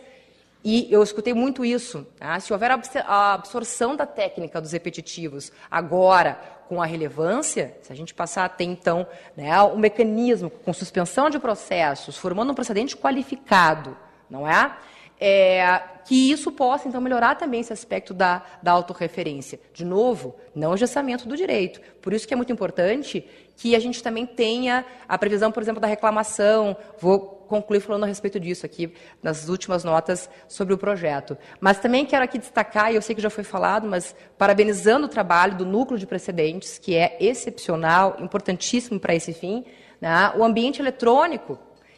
e 0.63 0.87
eu 0.91 1.03
escutei 1.03 1.33
muito 1.33 1.63
isso. 1.63 2.05
Tá? 2.17 2.39
Se 2.39 2.51
houver 2.51 2.71
a 2.71 3.33
absorção 3.33 3.95
da 3.95 4.05
técnica 4.05 4.59
dos 4.59 4.71
repetitivos 4.71 5.51
agora 5.69 6.39
com 6.67 6.81
a 6.81 6.85
relevância, 6.85 7.77
se 7.81 7.93
a 7.93 7.95
gente 7.95 8.13
passar 8.13 8.45
a 8.45 8.49
ter, 8.49 8.63
então, 8.63 9.05
né, 9.37 9.61
um 9.61 9.77
mecanismo 9.77 10.49
com 10.49 10.73
suspensão 10.73 11.29
de 11.29 11.37
processos, 11.37 12.17
formando 12.17 12.51
um 12.51 12.55
precedente 12.55 12.97
qualificado, 12.97 13.95
não 14.29 14.47
é? 14.47 14.75
é? 15.19 15.81
que 16.05 16.31
isso 16.31 16.51
possa, 16.51 16.87
então, 16.87 17.01
melhorar 17.01 17.35
também 17.35 17.61
esse 17.61 17.73
aspecto 17.73 18.13
da, 18.13 18.43
da 18.61 18.71
autorreferência. 18.71 19.59
De 19.73 19.83
novo, 19.83 20.35
não 20.53 20.71
o 20.71 20.77
gessamento 20.77 21.27
do 21.27 21.35
direito. 21.35 21.81
Por 21.99 22.13
isso 22.13 22.27
que 22.27 22.33
é 22.33 22.37
muito 22.37 22.53
importante 22.53 23.27
que 23.57 23.75
a 23.75 23.79
gente 23.79 24.03
também 24.03 24.25
tenha 24.25 24.85
a 25.07 25.17
previsão, 25.17 25.51
por 25.51 25.63
exemplo, 25.63 25.81
da 25.81 25.87
reclamação. 25.87 26.77
Vou 26.99 27.34
concluir 27.45 27.79
falando 27.79 28.03
a 28.03 28.07
respeito 28.07 28.39
disso 28.39 28.65
aqui, 28.65 28.93
nas 29.21 29.47
últimas 29.47 29.83
notas 29.83 30.29
sobre 30.47 30.73
o 30.73 30.77
projeto. 30.77 31.37
Mas 31.59 31.79
também 31.79 32.05
quero 32.05 32.23
aqui 32.23 32.37
destacar, 32.37 32.91
e 32.91 32.95
eu 32.95 33.01
sei 33.01 33.15
que 33.15 33.21
já 33.21 33.29
foi 33.29 33.43
falado, 33.43 33.87
mas 33.87 34.15
parabenizando 34.37 35.05
o 35.05 35.09
trabalho 35.09 35.55
do 35.55 35.65
núcleo 35.65 35.99
de 35.99 36.05
precedentes, 36.05 36.77
que 36.77 36.95
é 36.95 37.17
excepcional, 37.19 38.17
importantíssimo 38.19 38.99
para 38.99 39.15
esse 39.15 39.33
fim, 39.33 39.63
né? 40.01 40.31
o 40.35 40.43
ambiente 40.43 40.81
eletrônico. 40.81 41.57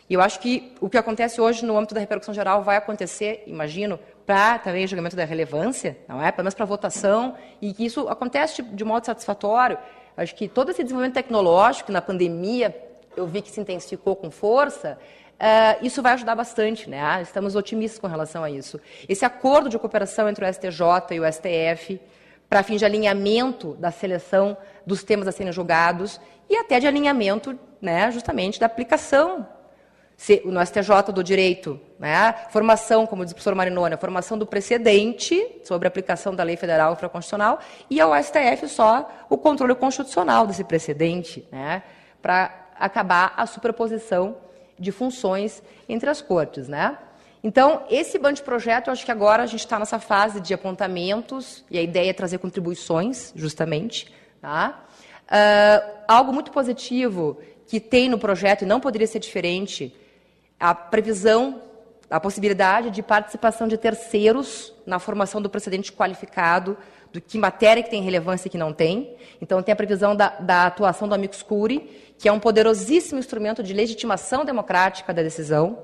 E 0.09 0.13
eu 0.13 0.21
acho 0.21 0.39
que 0.39 0.73
o 0.79 0.89
que 0.89 0.97
acontece 0.97 1.41
hoje 1.41 1.65
no 1.65 1.77
âmbito 1.77 1.93
da 1.93 1.99
repercussão 1.99 2.33
geral 2.33 2.63
vai 2.63 2.77
acontecer, 2.77 3.43
imagino, 3.45 3.99
para 4.25 4.57
também 4.59 4.85
o 4.85 4.87
julgamento 4.87 5.15
da 5.15 5.25
relevância, 5.25 5.97
não 6.07 6.23
é? 6.23 6.31
Pelo 6.31 6.43
menos 6.43 6.53
para 6.53 6.65
votação, 6.65 7.35
e 7.61 7.73
que 7.73 7.85
isso 7.85 8.07
acontece 8.07 8.61
de, 8.61 8.69
de 8.75 8.85
modo 8.85 9.05
satisfatório. 9.05 9.77
Acho 10.15 10.33
que 10.33 10.47
todo 10.47 10.71
esse 10.71 10.81
desenvolvimento 10.81 11.15
tecnológico 11.15 11.91
na 11.91 12.01
pandemia 12.01 12.75
eu 13.17 13.25
vi 13.25 13.41
que 13.41 13.49
se 13.49 13.59
intensificou 13.59 14.15
com 14.15 14.29
força, 14.29 14.97
Uh, 15.37 15.85
isso 15.85 16.01
vai 16.01 16.13
ajudar 16.13 16.33
bastante, 16.35 16.89
né? 16.89 16.99
Ah, 16.99 17.21
estamos 17.21 17.55
otimistas 17.55 17.99
com 17.99 18.07
relação 18.07 18.43
a 18.43 18.49
isso. 18.49 18.81
Esse 19.07 19.23
acordo 19.23 19.69
de 19.69 19.77
cooperação 19.77 20.27
entre 20.27 20.43
o 20.43 20.51
STJ 20.51 20.81
e 21.11 21.19
o 21.19 21.31
STF, 21.31 22.01
para 22.49 22.63
fim 22.63 22.75
de 22.75 22.85
alinhamento 22.85 23.75
da 23.75 23.91
seleção 23.91 24.57
dos 24.85 25.03
temas 25.03 25.27
a 25.27 25.31
serem 25.31 25.53
julgados 25.53 26.19
e 26.49 26.55
até 26.55 26.79
de 26.79 26.87
alinhamento, 26.87 27.57
né, 27.79 28.09
justamente, 28.11 28.59
da 28.59 28.65
aplicação 28.65 29.47
se, 30.15 30.41
no 30.43 30.65
STJ 30.65 31.11
do 31.13 31.23
direito, 31.23 31.79
né, 31.99 32.33
formação, 32.49 33.05
como 33.05 33.23
diz 33.23 33.31
o 33.31 33.35
professor 33.35 33.53
Marinoni, 33.53 33.93
a 33.93 33.97
formação 33.97 34.39
do 34.39 34.47
precedente 34.47 35.61
sobre 35.63 35.87
a 35.87 35.89
aplicação 35.89 36.33
da 36.33 36.41
lei 36.41 36.57
federal 36.57 36.93
infraconstitucional 36.93 37.59
e 37.89 38.01
ao 38.01 38.11
STF 38.15 38.67
só 38.67 39.07
o 39.29 39.37
controle 39.37 39.75
constitucional 39.75 40.47
desse 40.47 40.63
precedente, 40.63 41.47
né, 41.51 41.83
para 42.23 42.69
acabar 42.79 43.33
a 43.37 43.45
superposição 43.45 44.46
de 44.79 44.91
funções 44.91 45.61
entre 45.87 46.09
as 46.09 46.21
cortes, 46.21 46.67
né? 46.67 46.97
Então, 47.43 47.83
esse 47.89 48.17
bando 48.17 48.35
de 48.35 48.43
projeto, 48.43 48.87
eu 48.87 48.93
acho 48.93 49.05
que 49.05 49.11
agora 49.11 49.43
a 49.43 49.45
gente 49.45 49.61
está 49.61 49.77
nessa 49.79 49.99
fase 49.99 50.41
de 50.41 50.53
apontamentos, 50.53 51.63
e 51.69 51.77
a 51.77 51.81
ideia 51.81 52.09
é 52.09 52.13
trazer 52.13 52.39
contribuições, 52.39 53.31
justamente. 53.35 54.11
Tá? 54.41 54.83
Uh, 55.27 55.97
algo 56.07 56.33
muito 56.33 56.51
positivo 56.51 57.37
que 57.67 57.79
tem 57.79 58.09
no 58.09 58.17
projeto, 58.17 58.63
e 58.63 58.65
não 58.65 58.79
poderia 58.79 59.07
ser 59.07 59.19
diferente, 59.19 59.95
a 60.59 60.73
previsão, 60.73 61.61
a 62.09 62.19
possibilidade 62.19 62.89
de 62.89 63.03
participação 63.03 63.67
de 63.67 63.77
terceiros 63.77 64.73
na 64.85 64.99
formação 64.99 65.41
do 65.41 65.49
precedente 65.49 65.91
qualificado, 65.91 66.77
do 67.11 67.21
que 67.21 67.37
matéria 67.37 67.81
que 67.81 67.89
tem 67.89 68.01
relevância 68.01 68.47
e 68.47 68.51
que 68.51 68.57
não 68.57 68.73
tem. 68.73 69.15
Então, 69.41 69.61
tem 69.61 69.73
a 69.73 69.75
previsão 69.75 70.15
da, 70.15 70.29
da 70.29 70.67
atuação 70.67 71.07
do 71.07 71.15
amicus 71.15 71.41
curiae, 71.43 72.13
que 72.17 72.27
é 72.27 72.31
um 72.31 72.39
poderosíssimo 72.39 73.19
instrumento 73.19 73.61
de 73.61 73.73
legitimação 73.73 74.43
democrática 74.43 75.13
da 75.13 75.21
decisão, 75.21 75.77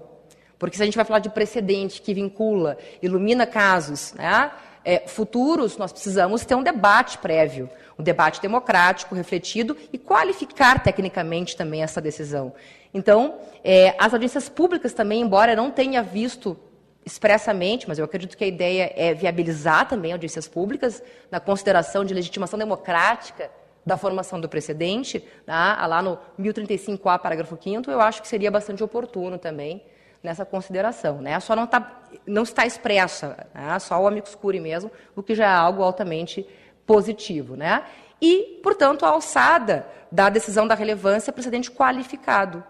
porque 0.58 0.78
se 0.78 0.84
a 0.84 0.86
gente 0.86 0.96
vai 0.96 1.06
falar 1.06 1.20
de 1.20 1.30
precedente 1.30 2.02
que 2.02 2.14
vincula, 2.14 2.78
ilumina 3.02 3.46
casos 3.46 4.14
né, 4.14 4.52
é, 4.86 5.08
futuros, 5.08 5.78
nós 5.78 5.92
precisamos 5.92 6.46
ter 6.46 6.56
um 6.56 6.64
debate 6.64 7.18
prévio, 7.18 7.70
um 8.00 8.04
debate 8.04 8.42
democrático, 8.42 9.14
refletido 9.14 9.76
e 9.92 9.98
qualificar 9.98 10.82
tecnicamente 10.82 11.56
também 11.56 11.84
essa 11.84 12.00
decisão. 12.00 12.54
Então, 12.94 13.36
é, 13.64 13.96
as 14.00 14.14
audiências 14.14 14.48
públicas 14.50 14.94
também, 14.94 15.22
embora 15.22 15.56
não 15.56 15.70
tenha 15.70 16.02
visto 16.02 16.58
expressamente, 17.06 17.88
mas 17.88 18.00
eu 18.00 18.06
acredito 18.06 18.38
que 18.38 18.44
a 18.44 18.48
ideia 18.48 18.92
é 18.96 19.14
viabilizar 19.14 19.88
também 19.88 20.12
audiências 20.14 20.48
públicas 20.48 21.04
na 21.30 21.40
consideração 21.40 22.06
de 22.06 22.14
legitimação 22.14 22.58
democrática 22.58 23.50
da 23.86 23.98
formação 23.98 24.40
do 24.40 24.48
precedente, 24.48 25.20
tá? 25.46 25.86
lá 25.86 26.02
no 26.02 26.18
1035A, 26.40 27.20
parágrafo 27.20 27.58
5 27.62 27.92
eu 27.92 28.00
acho 28.00 28.22
que 28.22 28.28
seria 28.28 28.50
bastante 28.50 28.84
oportuno 28.84 29.38
também 29.38 29.84
nessa 30.22 30.46
consideração. 30.46 31.22
Né? 31.22 31.38
Só 31.40 31.56
não, 31.56 31.68
tá, 31.68 32.02
não 32.26 32.44
está 32.44 32.66
expressa, 32.66 33.48
né? 33.54 33.78
só 33.80 34.02
o 34.02 34.08
amicus 34.08 34.36
curiae 34.36 34.62
mesmo, 34.62 34.90
o 35.16 35.22
que 35.22 35.36
já 35.36 35.46
é 35.46 35.54
algo 35.54 35.84
altamente 35.84 36.48
positivo. 36.86 37.58
Né? 37.58 37.84
E, 38.22 38.60
portanto, 38.64 39.06
a 39.06 39.10
alçada 39.10 39.86
da 40.10 40.30
decisão 40.30 40.66
da 40.66 40.76
relevância 40.76 41.34
precedente 41.34 41.70
qualificado. 41.70 42.64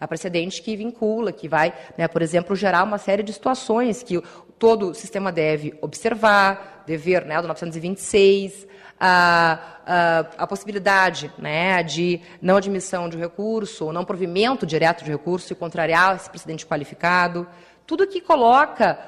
A 0.00 0.08
precedente 0.08 0.60
que 0.60 0.76
vincula, 0.76 1.32
que 1.32 1.48
vai, 1.48 1.72
né, 1.96 2.08
por 2.08 2.20
exemplo, 2.20 2.56
gerar 2.56 2.82
uma 2.82 2.98
série 2.98 3.22
de 3.22 3.32
situações 3.32 4.02
que 4.02 4.20
todo 4.58 4.90
o 4.90 4.94
sistema 4.94 5.30
deve 5.30 5.76
observar, 5.80 6.82
dever 6.86 7.24
né, 7.24 7.40
do 7.40 7.48
926, 7.48 8.66
a, 8.98 9.58
a, 9.86 10.18
a 10.38 10.46
possibilidade 10.46 11.32
né, 11.38 11.82
de 11.82 12.20
não 12.40 12.56
admissão 12.56 13.08
de 13.08 13.16
recurso, 13.16 13.86
ou 13.86 13.92
não 13.92 14.04
provimento 14.04 14.66
direto 14.66 15.04
de 15.04 15.10
recurso 15.10 15.52
e 15.52 15.56
contrariar 15.56 16.16
esse 16.16 16.30
precedente 16.30 16.66
qualificado, 16.66 17.46
tudo 17.86 18.06
que 18.06 18.20
coloca 18.20 18.98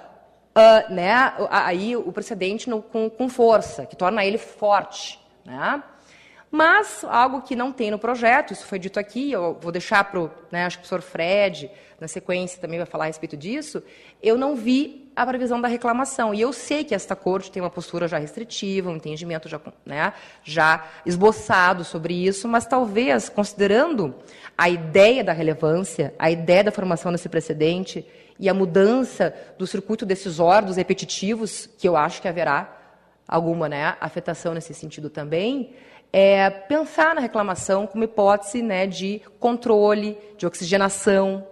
uh, 0.56 0.92
né, 0.92 1.32
aí 1.50 1.96
o 1.96 2.12
precedente 2.12 2.68
no, 2.68 2.82
com, 2.82 3.08
com 3.08 3.28
força, 3.28 3.86
que 3.86 3.96
torna 3.96 4.24
ele 4.24 4.38
forte. 4.38 5.18
Né? 5.44 5.82
Mas 6.50 7.04
algo 7.04 7.42
que 7.42 7.56
não 7.56 7.72
tem 7.72 7.90
no 7.90 7.98
projeto, 7.98 8.52
isso 8.52 8.66
foi 8.66 8.78
dito 8.78 9.00
aqui, 9.00 9.32
eu 9.32 9.58
vou 9.60 9.72
deixar 9.72 10.04
para 10.04 10.20
o, 10.20 10.30
né, 10.50 10.64
acho 10.64 10.78
que 10.78 10.84
o 10.84 10.88
professor 10.88 11.02
Fred, 11.02 11.70
na 12.00 12.06
sequência, 12.06 12.60
também 12.60 12.78
vai 12.78 12.86
falar 12.86 13.04
a 13.04 13.06
respeito 13.08 13.36
disso, 13.36 13.82
eu 14.22 14.38
não 14.38 14.54
vi 14.54 15.10
a 15.16 15.26
previsão 15.26 15.60
da 15.60 15.66
reclamação. 15.66 16.34
E 16.34 16.40
eu 16.40 16.52
sei 16.52 16.84
que 16.84 16.94
esta 16.94 17.16
corte 17.16 17.50
tem 17.50 17.62
uma 17.62 17.70
postura 17.70 18.06
já 18.06 18.18
restritiva, 18.18 18.90
um 18.90 18.96
entendimento 18.96 19.48
já, 19.48 19.60
né, 19.84 20.12
já 20.44 20.84
esboçado 21.04 21.84
sobre 21.84 22.14
isso, 22.14 22.46
mas 22.46 22.66
talvez, 22.66 23.28
considerando 23.28 24.14
a 24.56 24.68
ideia 24.68 25.24
da 25.24 25.32
relevância, 25.32 26.14
a 26.18 26.30
ideia 26.30 26.64
da 26.64 26.70
formação 26.70 27.10
desse 27.10 27.28
precedente 27.28 28.06
e 28.38 28.48
a 28.48 28.54
mudança 28.54 29.34
do 29.58 29.66
circuito 29.66 30.04
desses 30.04 30.38
órgãos 30.38 30.76
repetitivos, 30.76 31.66
que 31.78 31.88
eu 31.88 31.96
acho 31.96 32.20
que 32.20 32.28
haverá 32.28 32.76
alguma 33.26 33.68
né, 33.68 33.96
afetação 34.00 34.54
nesse 34.54 34.72
sentido 34.74 35.10
também, 35.10 35.74
é, 36.12 36.48
pensar 36.50 37.14
na 37.14 37.20
reclamação 37.20 37.86
como 37.86 38.04
hipótese 38.04 38.62
né, 38.62 38.86
de 38.86 39.20
controle, 39.38 40.18
de 40.36 40.46
oxigenação 40.46 41.46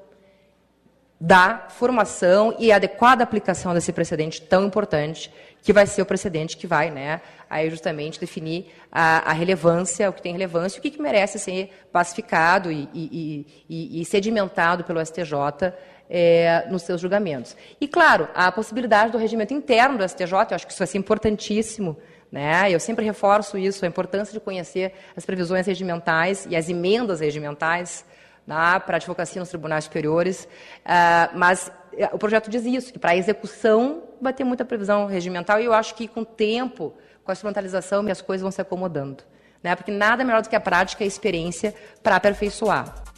da 1.20 1.68
formação 1.70 2.54
e 2.58 2.70
adequada 2.70 3.24
aplicação 3.24 3.72
desse 3.72 3.92
precedente 3.92 4.42
tão 4.42 4.66
importante, 4.66 5.32
que 5.62 5.72
vai 5.72 5.86
ser 5.86 6.02
o 6.02 6.06
precedente 6.06 6.56
que 6.56 6.66
vai 6.66 6.90
né, 6.90 7.20
aí 7.48 7.70
justamente 7.70 8.20
definir 8.20 8.66
a, 8.92 9.30
a 9.30 9.32
relevância, 9.32 10.10
o 10.10 10.12
que 10.12 10.20
tem 10.20 10.32
relevância, 10.32 10.78
o 10.78 10.82
que, 10.82 10.90
que 10.90 11.00
merece 11.00 11.38
ser 11.38 11.70
pacificado 11.90 12.70
e, 12.70 12.88
e, 12.92 13.46
e, 13.68 14.02
e 14.02 14.04
sedimentado 14.04 14.84
pelo 14.84 15.04
STJ 15.04 15.72
é, 16.10 16.66
nos 16.70 16.82
seus 16.82 17.00
julgamentos. 17.00 17.56
E, 17.80 17.88
claro, 17.88 18.28
a 18.34 18.52
possibilidade 18.52 19.12
do 19.12 19.18
regimento 19.18 19.54
interno 19.54 19.96
do 19.96 20.06
STJ, 20.06 20.32
eu 20.50 20.54
acho 20.56 20.66
que 20.66 20.72
isso 20.72 20.78
vai 20.78 20.86
ser 20.86 20.98
importantíssimo, 20.98 21.96
né? 22.34 22.68
Eu 22.68 22.80
sempre 22.80 23.04
reforço 23.04 23.56
isso, 23.56 23.84
a 23.84 23.88
importância 23.88 24.32
de 24.32 24.40
conhecer 24.40 24.92
as 25.16 25.24
previsões 25.24 25.68
regimentais 25.68 26.48
e 26.50 26.56
as 26.56 26.68
emendas 26.68 27.20
regimentais 27.20 28.04
né, 28.44 28.80
para 28.84 28.96
a 28.96 28.98
advocacia 28.98 29.38
nos 29.38 29.50
tribunais 29.50 29.84
superiores. 29.84 30.48
Uh, 30.84 31.38
mas 31.38 31.70
uh, 31.92 32.08
o 32.12 32.18
projeto 32.18 32.50
diz 32.50 32.64
isso, 32.64 32.92
que 32.92 32.98
para 32.98 33.12
a 33.12 33.16
execução 33.16 34.02
vai 34.20 34.32
ter 34.32 34.42
muita 34.42 34.64
previsão 34.64 35.06
regimental 35.06 35.60
e 35.60 35.64
eu 35.66 35.72
acho 35.72 35.94
que 35.94 36.08
com 36.08 36.22
o 36.22 36.24
tempo, 36.24 36.92
com 37.22 37.30
a 37.30 37.34
instrumentalização, 37.34 38.04
as 38.10 38.20
coisas 38.20 38.42
vão 38.42 38.50
se 38.50 38.60
acomodando. 38.60 39.22
Né? 39.62 39.76
Porque 39.76 39.92
nada 39.92 40.24
melhor 40.24 40.42
do 40.42 40.48
que 40.48 40.56
a 40.56 40.60
prática 40.60 41.04
e 41.04 41.06
a 41.06 41.06
experiência 41.06 41.72
para 42.02 42.16
aperfeiçoar. 42.16 43.13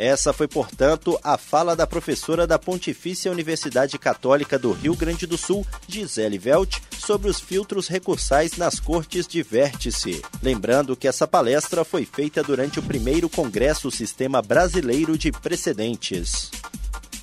Essa 0.00 0.32
foi, 0.32 0.48
portanto, 0.48 1.20
a 1.22 1.36
fala 1.36 1.76
da 1.76 1.86
professora 1.86 2.46
da 2.46 2.58
Pontifícia 2.58 3.30
Universidade 3.30 3.98
Católica 3.98 4.58
do 4.58 4.72
Rio 4.72 4.96
Grande 4.96 5.26
do 5.26 5.36
Sul, 5.36 5.66
Gisele 5.86 6.38
Velt, 6.38 6.78
sobre 6.98 7.28
os 7.28 7.38
filtros 7.38 7.86
recursais 7.86 8.56
nas 8.56 8.80
cortes 8.80 9.28
de 9.28 9.42
vértice. 9.42 10.22
Lembrando 10.42 10.96
que 10.96 11.06
essa 11.06 11.28
palestra 11.28 11.84
foi 11.84 12.06
feita 12.06 12.42
durante 12.42 12.78
o 12.78 12.82
primeiro 12.82 13.28
Congresso 13.28 13.90
Sistema 13.90 14.40
Brasileiro 14.40 15.18
de 15.18 15.30
Precedentes. 15.30 16.50